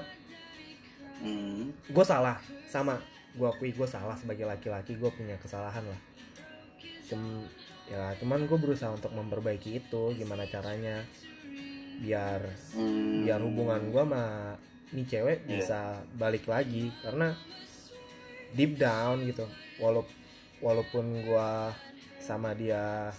[1.17, 1.73] Hmm.
[1.73, 2.37] gue salah
[2.69, 3.01] sama
[3.33, 6.01] gua akui gue salah sebagai laki-laki gue punya kesalahan lah
[7.09, 7.41] Cum,
[7.87, 11.01] ya cuman gue berusaha untuk memperbaiki itu gimana caranya
[11.97, 12.45] biar
[12.77, 13.25] Hmm.
[13.25, 14.25] biar hubungan gua sama
[14.93, 15.57] nih cewek Iya.
[15.57, 15.81] bisa
[16.15, 17.33] balik lagi karena
[18.53, 19.49] deep down gitu
[19.81, 20.13] walaupun
[20.61, 21.73] walaupun gua
[22.21, 23.13] sama dia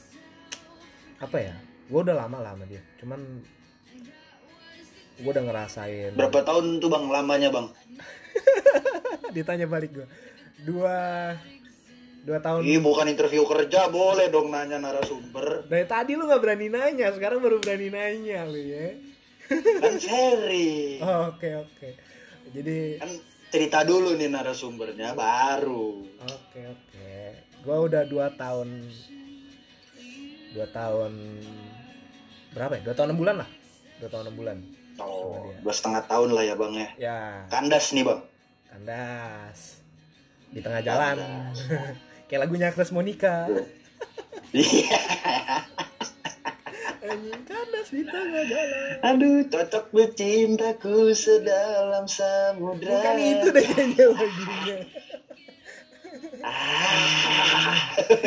[1.18, 1.56] apa ya
[1.88, 2.82] gua udah lama lah sama dia.
[3.00, 3.20] Cuman
[5.22, 7.04] gua udah ngerasain berapa tahun tuh bang?
[7.10, 7.68] Lamanya bang?
[9.36, 10.08] Ditanya balik gua.
[10.66, 10.98] Dua
[12.28, 12.68] dua tahun.
[12.68, 15.64] Ih bukan interview kerja boleh dong nanya narasumber.
[15.72, 19.00] Dari tadi lu nggak berani nanya sekarang baru berani nanya lu ya.
[19.80, 19.96] Kan
[21.00, 21.90] Oh, oke oke.
[22.52, 23.12] Jadi kan
[23.48, 26.04] cerita dulu nih narasumbernya baru.
[26.20, 27.12] Oke oke,
[27.68, 28.88] gua udah dua tahun,
[30.56, 31.12] dua tahun
[32.56, 32.82] berapa ya?
[32.88, 33.50] Dua tahun enam bulan lah,
[34.00, 34.58] dua tahun enam bulan.
[34.98, 37.20] oh dua setengah tahun lah ya bang ya Ya,
[37.54, 38.18] kandas nih bang
[38.66, 39.78] kandas
[40.50, 41.22] di tengah jalan,
[42.32, 43.46] kayak lagunya Chris Monica.
[44.56, 44.98] Iya.
[47.08, 48.96] Anjing kandas di tengah jalan.
[49.06, 54.78] aduh cocok bercintaku sedalam samudra Bukan itu deh kayaknya lagunya.
[56.44, 57.78] Ah.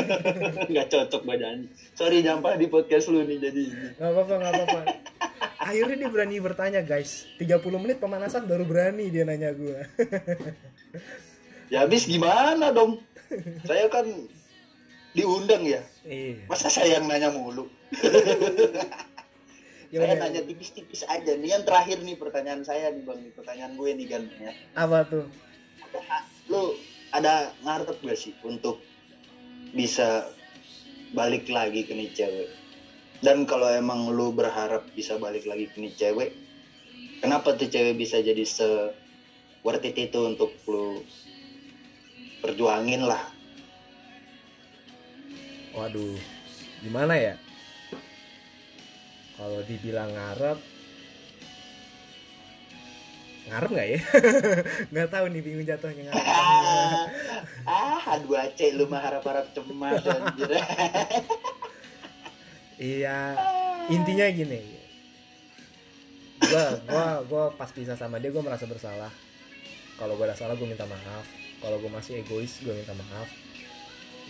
[0.71, 1.69] Nggak cocok badan.
[1.95, 3.63] Sorry nyampah di podcast lu nih jadi
[3.99, 4.81] Gak apa-apa, gak apa-apa.
[5.61, 9.85] Akhirnya dia berani bertanya guys 30 menit pemanasan baru berani dia nanya gua.
[11.71, 12.99] Ya habis gimana dong?
[13.63, 14.07] Saya kan
[15.15, 15.83] diundang ya.
[16.03, 16.51] Iya.
[16.51, 17.71] Masa saya yang nanya mulu?
[19.91, 20.23] Ya saya udah.
[20.23, 21.51] nanya tipis-tipis aja nih.
[21.51, 23.19] Yang terakhir nih pertanyaan saya nih bang.
[23.27, 24.53] Nih pertanyaan gue nih kan ya.
[24.79, 25.27] Apa tuh?
[26.51, 26.75] lu
[27.11, 28.79] ada ngarep gak sih untuk
[29.75, 30.31] bisa
[31.15, 32.49] balik lagi ke nih cewek
[33.21, 36.31] dan kalau emang lu berharap bisa balik lagi ke nih cewek
[37.19, 38.95] kenapa tuh cewek bisa jadi se
[39.67, 41.03] worth it itu untuk lu
[42.41, 43.41] perjuangin lah
[45.71, 46.19] Waduh,
[46.83, 47.35] gimana ya?
[49.39, 50.59] Kalau dibilang ngarep,
[53.51, 54.01] ngarep nggak ya?
[54.95, 56.25] nggak tahu nih bingung jatuhnya ngarep.
[57.67, 60.55] ah aduh aceh lu mah harap-harap cemas anjir
[62.81, 63.35] iya,
[63.91, 64.79] intinya gini.
[66.41, 69.13] Gua, gua, gua pas pisah sama dia, gua merasa bersalah.
[70.01, 71.29] Kalau gua ada salah, gua minta maaf.
[71.61, 73.29] Kalau gua masih egois, gua minta maaf.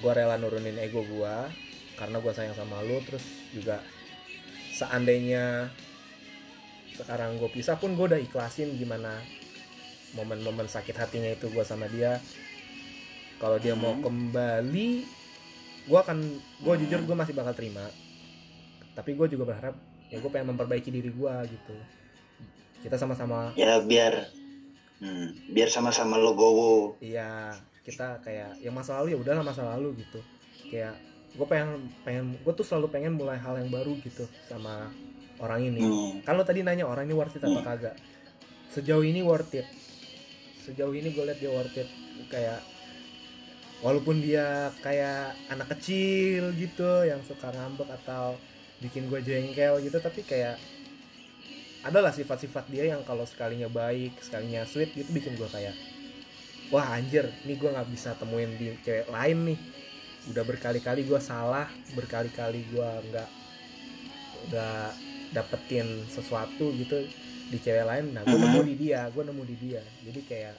[0.03, 1.47] Gua rela nurunin ego gua
[1.95, 2.99] karena gua sayang sama lu.
[3.07, 3.23] Terus
[3.55, 3.79] juga
[4.75, 5.71] seandainya
[7.01, 9.25] sekarang gue pisah pun gue udah ikhlasin gimana
[10.13, 12.21] momen-momen sakit hatinya itu gue sama dia.
[13.41, 14.05] Kalau dia mau Hmm.
[14.05, 14.89] kembali
[15.89, 16.19] gue akan
[16.61, 17.89] gue jujur gue masih bakal terima.
[18.93, 19.75] Tapi gue juga berharap
[20.13, 21.77] ya gue pengen memperbaiki diri gue gitu.
[22.85, 24.29] Kita sama-sama ya biar
[25.01, 30.21] hmm, biar sama-sama logowo iya kita kayak yang masa lalu ya udahlah masa lalu gitu.
[30.69, 31.01] Kayak
[31.33, 34.91] gue pengen pengen gue tuh selalu pengen mulai hal yang baru gitu sama
[35.41, 35.81] orang ini.
[35.83, 36.13] Hmm.
[36.23, 37.67] kalau tadi nanya orang ini worth it apa Hmm.
[37.67, 37.97] kagak?
[38.71, 39.67] Sejauh ini worth it.
[40.63, 41.89] Sejauh ini gue liat dia worth it.
[42.29, 42.61] Kayak
[43.81, 48.37] walaupun dia kayak anak kecil gitu yang suka ngambek atau
[48.81, 50.61] bikin gue jengkel gitu tapi kayak
[51.81, 55.73] adalah sifat-sifat dia yang kalau sekalinya baik sekalinya sweet gitu bikin gue kayak
[56.69, 59.59] wah anjir ini gue nggak bisa temuin di cewek lain nih.
[60.29, 61.67] Udah berkali-kali gue salah
[61.97, 63.29] berkali-kali gue nggak
[64.53, 64.91] nggak
[65.31, 67.07] dapetin sesuatu gitu
[67.51, 68.45] di cewek lain nah gue Mhm.
[68.45, 69.83] nemu di dia gue nemu di dia.
[70.03, 70.55] Jadi kayak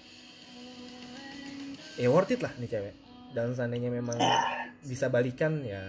[1.96, 2.96] ya worth it lah nih cewek.
[3.32, 4.16] Dan seandainya memang
[4.90, 5.80] bisa balikan ya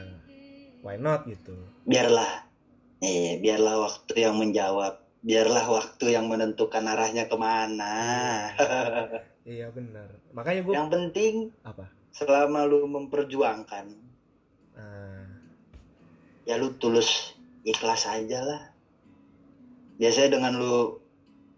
[0.80, 1.55] why not gitu.
[1.83, 2.47] Biarlah.
[2.99, 4.99] Eh biarlah waktu yang menjawab.
[5.22, 7.95] Biarlah waktu yang menentukan arahnya ke mana.
[9.43, 10.07] Iya benar.
[10.30, 11.91] Makanya gue yang penting apa?
[12.14, 13.91] selama lu memperjuangkan
[14.72, 15.26] Ah,
[16.45, 18.62] ya lu tulus ikhlas aja lah
[20.03, 20.98] biasanya dengan lu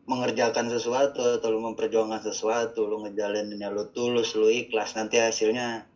[0.05, 5.89] mengerjakan sesuatu atau lu memperjuangkan sesuatu lu ngejalaninnya lu tulus lu ikhlas nanti hasilnya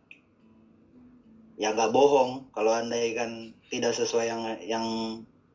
[1.60, 2.48] ya nggak bohong.
[2.56, 4.86] Kalau andai kan tidak sesuai yang yang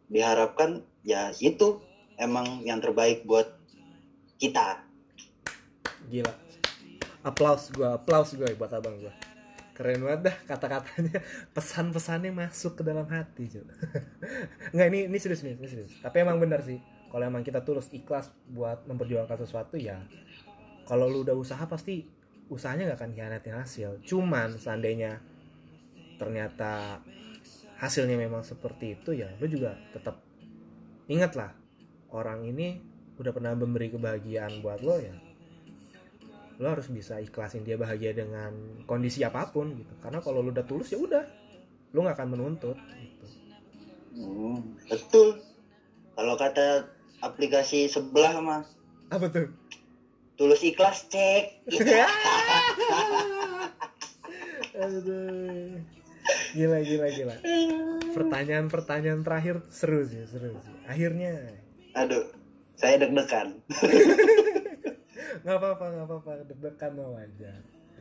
[0.06, 1.82] diharapkan ya itu
[2.22, 3.50] emang yang terbaik buat
[4.38, 4.86] kita.
[6.14, 6.34] Gila.
[7.26, 9.33] Aplaus gue aplaus gue buat abang gue
[9.74, 11.20] keren banget dah kata-katanya.
[11.58, 13.66] Pesan-pesannya masuk ke dalam hati cuy
[14.74, 15.94] nggak ini ini serius nih ini serius.
[16.02, 16.78] Tapi emang benar sih.
[17.14, 20.02] Kalau emang kita tulus ikhlas buat memperjuangkan sesuatu ya
[20.90, 22.10] kalau lu udah usaha pasti
[22.50, 23.90] usahanya nggak akan hianatin hasil.
[24.06, 25.22] Cuman seandainya
[26.18, 27.02] ternyata
[27.84, 30.24] hasilnya memang seperti itu ya lu juga tetap
[31.12, 31.52] ingatlah
[32.16, 32.80] orang ini
[33.20, 35.12] udah pernah memberi kebahagiaan buat lo ya
[36.62, 38.54] lo harus bisa ikhlasin dia bahagia dengan
[38.86, 39.94] kondisi apa pun gitu.
[40.02, 41.26] Karena kalau lo udah tulus ya udah.
[41.94, 43.26] Lo nggak akan menuntut gitu.
[44.14, 45.42] Hmm, betul.
[46.14, 46.90] Kalau kata
[47.26, 48.62] aplikasi sebelah mah.
[49.10, 49.50] Apa tuh?
[50.38, 51.66] Tulus ikhlas cek.
[54.74, 55.78] Aduh.
[56.58, 57.36] gila gila gila.
[58.14, 60.76] Pertanyaan pertanyaan terakhir seru sih seru sih.
[60.90, 61.62] Akhirnya.
[61.94, 62.44] Aduh
[62.84, 63.48] saya deg-degan
[65.44, 66.32] nggak apa-apa nggak apa-apa.
[66.48, 67.52] Deg-degan mau aja.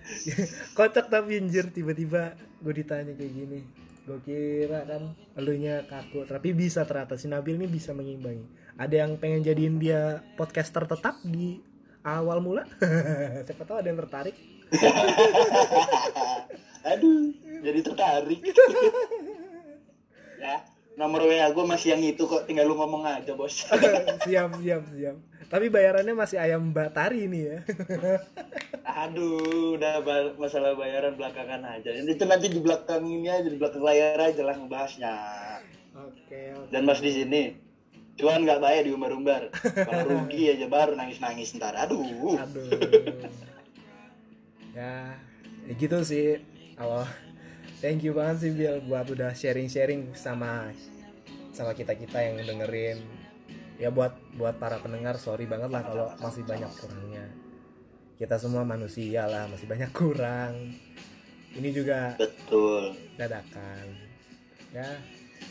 [0.78, 3.60] Kocak tapi anjir tiba-tiba gue ditanya kayak gini
[4.02, 6.26] gue kira kan elunya kaku.
[6.26, 8.74] Tapi bisa ternyata si Nabil ini bisa mengimbangi.
[8.74, 11.62] Ada yang pengen jadiin dia podcaster tetap di
[12.02, 12.66] awal mula?
[13.46, 14.34] Siapa tahu ada yang tertarik.
[16.90, 17.30] Aduh
[17.62, 18.42] jadi tertarik.
[20.42, 20.66] Ya
[20.98, 23.64] nomor WA gue masih yang itu kok tinggal lu ngomong aja bos.
[24.26, 25.16] Siap siap siap
[25.52, 27.58] tapi bayarannya masih ayam batari nih ya.
[29.04, 30.00] Aduh udah
[30.40, 31.92] masalah bayaran belakangan aja.
[31.92, 35.14] Itu nanti di belakang ini aja di belakang layar aja lah ngebahasnya.
[35.92, 36.72] Oke oke.
[36.72, 37.52] Dan mas di sini
[38.16, 39.52] cuan nggak bayar di umbar-umbar.
[39.52, 41.76] Kalau rugi aja baru nangis-nangis ntar.
[41.76, 42.40] Aduh.
[42.40, 42.72] Aduh.
[44.72, 45.20] Ya,
[45.68, 46.40] ya gitu sih.
[46.80, 47.04] Awal.
[47.84, 50.72] Thank you banget sih Bill buat udah sharing sharing sama
[51.52, 53.21] sama kita kita yang dengerin
[53.80, 57.24] ya buat buat para pendengar sorry banget lah kalau masih banyak kurangnya.
[58.16, 60.74] Kita semua manusia lah masih banyak kurang.
[61.52, 62.96] Ini juga betul.
[63.20, 63.86] dadakan.
[64.72, 64.88] Ya.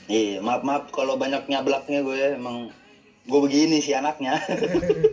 [0.10, 2.72] Iya maaf maaf kalau banyak nyablaknya gue emang
[3.28, 4.40] gue begini sih anaknya.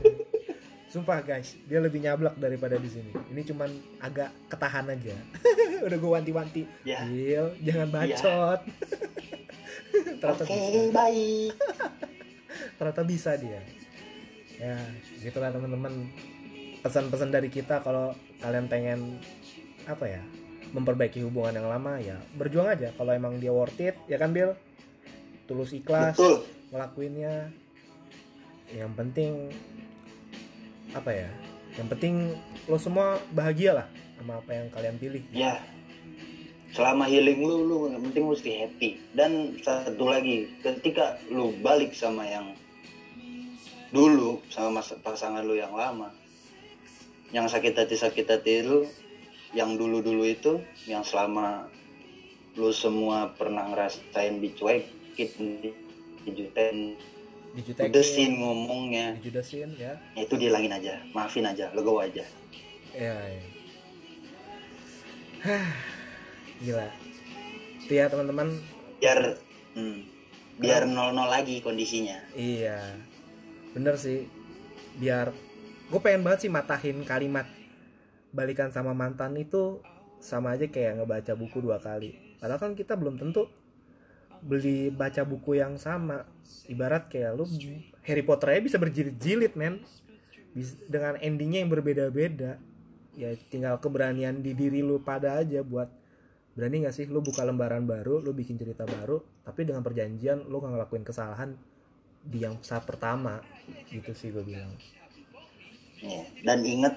[0.93, 3.13] Sumpah guys dia lebih nyablak daripada di sini.
[3.35, 3.69] Ini cuman
[4.01, 5.17] agak ketahan aja.
[5.87, 6.63] Udah gue wanti-wanti.
[6.89, 7.05] Ya.
[7.05, 8.61] Bill jangan bacot.
[10.19, 10.91] Ternyata oke bisa.
[10.95, 11.53] baik
[12.79, 13.61] ternyata bisa dia.
[14.57, 14.79] Ya
[15.20, 16.09] gitulah teman-teman.
[16.79, 19.18] Pesan-pesan dari kita kalau kalian pengen
[19.91, 20.22] apa ya
[20.70, 22.95] memperbaiki hubungan yang lama ya berjuang aja.
[22.95, 24.55] Kalau emang dia worth it ya kan Bill
[25.51, 26.47] tulus ikhlas betul.
[26.70, 27.51] ngelakuinnya.
[28.70, 29.33] Yang penting
[30.95, 31.29] apa ya
[31.76, 32.14] yang penting
[32.70, 35.22] lo semua bahagia lah sama apa yang kalian pilih.
[35.35, 35.59] Ya
[36.72, 38.91] selama healing lu lu yang penting mesti happy.
[39.16, 42.55] Dan satu lagi ketika lu balik sama yang
[43.89, 46.12] dulu sama mas- pasangan lu yang lama
[47.32, 48.84] yang sakit hati sakit hati lu
[49.57, 51.68] yang dulu dulu itu yang selama
[52.57, 55.72] lu semua pernah ngerasain dicuekin
[56.28, 56.99] dijutain
[57.57, 59.16] dijutekin ngomongnya.
[59.18, 61.01] dijudesin ya Ya, itu dihilangin aja.
[61.16, 62.20] Maafin aja, legowo aja.
[62.93, 63.43] ya, ya.
[65.39, 65.70] Hah,
[66.64, 66.89] gila
[67.89, 68.53] itu ya teman-teman
[69.01, 69.39] Biar
[69.78, 69.99] hmm,
[70.61, 72.20] biar nol-nol lagi kondisinya.
[72.36, 72.99] Iya,
[73.73, 74.29] bener sih.
[74.99, 75.33] Biar
[75.89, 77.49] gue pengen banget sih matahin kalimat
[78.29, 79.81] balikan sama mantan itu
[80.21, 82.37] sama aja kayak ngebaca buku dua kali.
[82.39, 83.49] Padahal kan kita belum tentu
[84.45, 86.27] beli baca buku yang sama.
[86.69, 87.45] Ibarat kayak lu
[88.05, 89.81] Harry Potter aja bisa berjilid-jilid men.
[90.91, 92.59] Dengan endingnya yang berbeda-beda.
[93.19, 95.91] Ya tinggal keberanian di diri lu pada aja buat
[96.59, 100.59] berani gak sih lu buka lembaran baru, lu bikin cerita baru, tapi dengan perjanjian lu
[100.59, 101.55] gak ngelakuin kesalahan
[102.29, 103.41] di yang saat pertama
[103.89, 104.68] gitu sih gue bilang.
[105.99, 106.95] Ya, Dan inget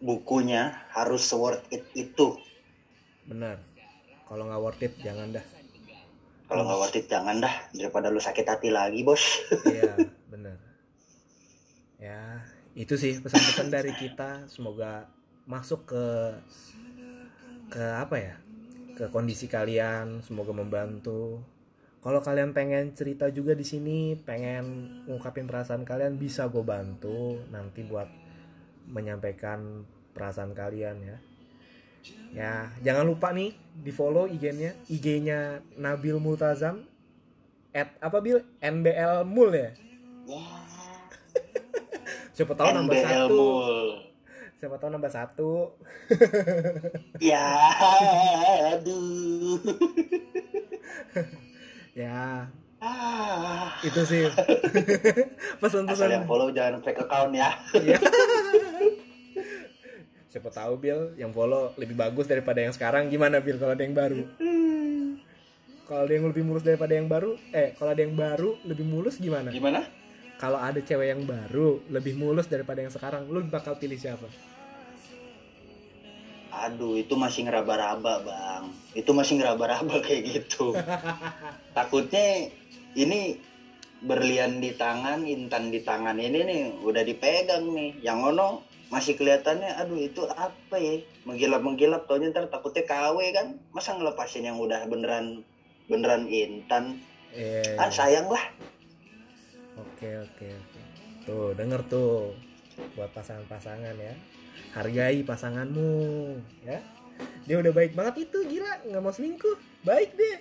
[0.00, 2.36] bukunya harus worth it itu.
[3.24, 3.58] benar.
[4.28, 5.46] Kalau nggak worth it jangan dah.
[6.46, 7.54] Kalau nggak worth it jangan dah.
[7.74, 9.22] Daripada lu sakit hati lagi bos.
[9.72, 9.96] iya
[10.28, 10.56] benar.
[11.98, 12.44] Ya
[12.76, 14.46] itu sih pesan-pesan dari kita.
[14.46, 15.08] Semoga
[15.48, 16.06] masuk ke
[17.70, 18.34] ke apa ya?
[18.94, 20.22] Ke kondisi kalian.
[20.22, 21.42] Semoga membantu
[22.00, 27.84] kalau kalian pengen cerita juga di sini pengen ngungkapin perasaan kalian bisa gue bantu nanti
[27.84, 28.08] buat
[28.88, 29.84] menyampaikan
[30.16, 31.16] perasaan kalian ya.
[32.32, 36.88] Ya jangan lupa nih di follow IG-nya IG-nya Nabil Multazam
[37.76, 38.48] at apa bil?
[38.64, 39.70] NBL Mul ya?
[42.34, 43.44] Siapa tahu nambah satu.
[44.56, 45.76] Siapa tahu nambah satu.
[47.20, 47.44] Ya,
[48.72, 49.60] aduh.
[52.00, 52.48] Ya
[52.80, 53.76] Ah.
[53.84, 57.52] itu sih Asal yang pesan-pesan follow jangan fake account ya.
[57.76, 58.00] Iya.
[60.30, 63.92] siapa tahu Bill yang follow lebih bagus daripada yang sekarang gimana Bill kalau ada yang
[63.92, 64.22] baru
[65.84, 69.18] kalau ada yang lebih mulus daripada yang baru eh kalau ada yang baru lebih mulus
[69.18, 69.82] gimana Gimana?
[70.38, 74.30] kalau ada cewek yang baru lebih mulus daripada yang sekarang lu bakal pilih siapa
[76.60, 78.64] Aduh, itu masih ngeraba-raba, Bang.
[78.92, 80.76] Itu masih ngeraba-raba kayak gitu.
[81.76, 82.52] Takutnya
[82.92, 83.40] ini
[84.00, 88.00] berlian di tangan, intan di tangan ini nih udah dipegang nih.
[88.04, 88.48] Yang ono
[88.90, 91.00] masih kelihatannya aduh itu apa ya?
[91.24, 93.46] Menggilap-menggilap taunya ntar takutnya KW kan.
[93.72, 95.44] Masa ngelepasin yang udah beneran
[95.88, 97.00] beneran intan?
[97.36, 98.44] eh Kan sayang lah.
[99.78, 100.80] Oke oke oke.
[101.28, 102.34] Tuh denger tuh
[102.96, 104.14] buat pasangan-pasangan ya.
[104.70, 105.92] Hargai pasanganmu
[106.62, 106.78] ya.
[107.44, 109.56] Dia udah baik banget itu gila nggak mau selingkuh.
[109.82, 110.38] Baik deh.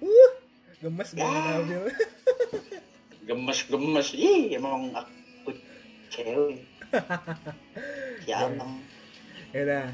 [0.00, 0.30] Uh
[0.78, 1.58] gemes gue Ya.
[1.58, 1.82] ngambil.
[3.28, 4.08] Gemes-gemes.
[4.14, 5.52] Ih, emang aku
[6.08, 6.64] cewek.
[8.24, 8.84] Ya, Bang.
[9.52, 9.84] ya udah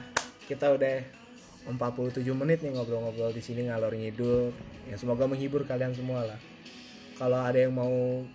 [0.46, 1.06] kita udah
[1.70, 4.50] 47 menit nih ngobrol-ngobrol di sini ngalor ngidul.
[4.86, 6.38] Ya semoga menghibur kalian semua lah.
[7.14, 8.26] Kalau ada yang mau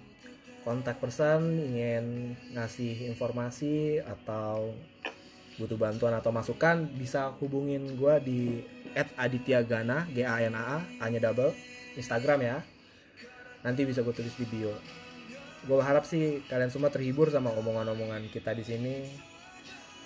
[0.63, 4.75] kontak person ingin ngasih informasi atau
[5.59, 8.41] butuh bantuan atau masukan bisa hubungin gue di
[8.95, 11.51] @adityagana g a n a a a nya double
[11.99, 12.57] Instagram ya.
[13.59, 14.71] Nanti bisa gue tulis di bio.
[15.67, 18.95] Gue harap sih kalian semua terhibur sama omongan-omongan kita di sini.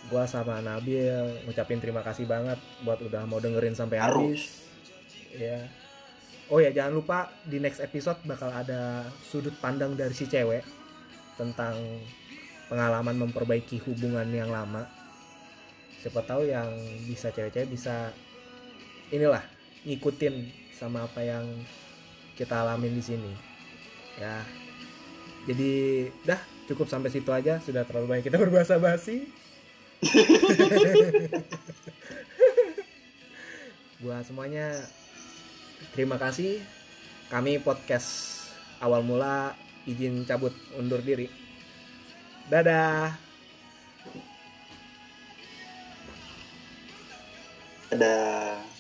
[0.09, 4.65] Gue sama Nabil ngucapin terima kasih banget buat udah mau dengerin sampai habis.
[5.37, 5.69] Ya
[6.53, 10.61] oh ya jangan lupa di next episode bakal ada sudut pandang dari si cewek
[11.33, 11.73] tentang
[12.69, 14.85] pengalaman memperbaiki hubungan yang lama.
[15.97, 16.69] Siapa tahu yang
[17.09, 18.13] bisa cewek-cewek bisa
[19.09, 19.41] inilah
[19.81, 21.41] ngikutin sama apa yang
[22.37, 23.33] kita alamin di sini.
[24.21, 24.45] Ya.
[25.49, 26.37] Jadi dah
[26.69, 27.57] cukup sampai situ aja.
[27.65, 29.25] Sudah terlalu banyak kita berbahasa basi
[34.03, 34.83] buat semuanya
[35.91, 36.63] terima kasih.
[37.27, 38.39] Kami podcast
[38.79, 41.27] awal mula izin cabut undur diri.
[42.47, 43.19] Dadah.
[47.91, 48.72] Dadah.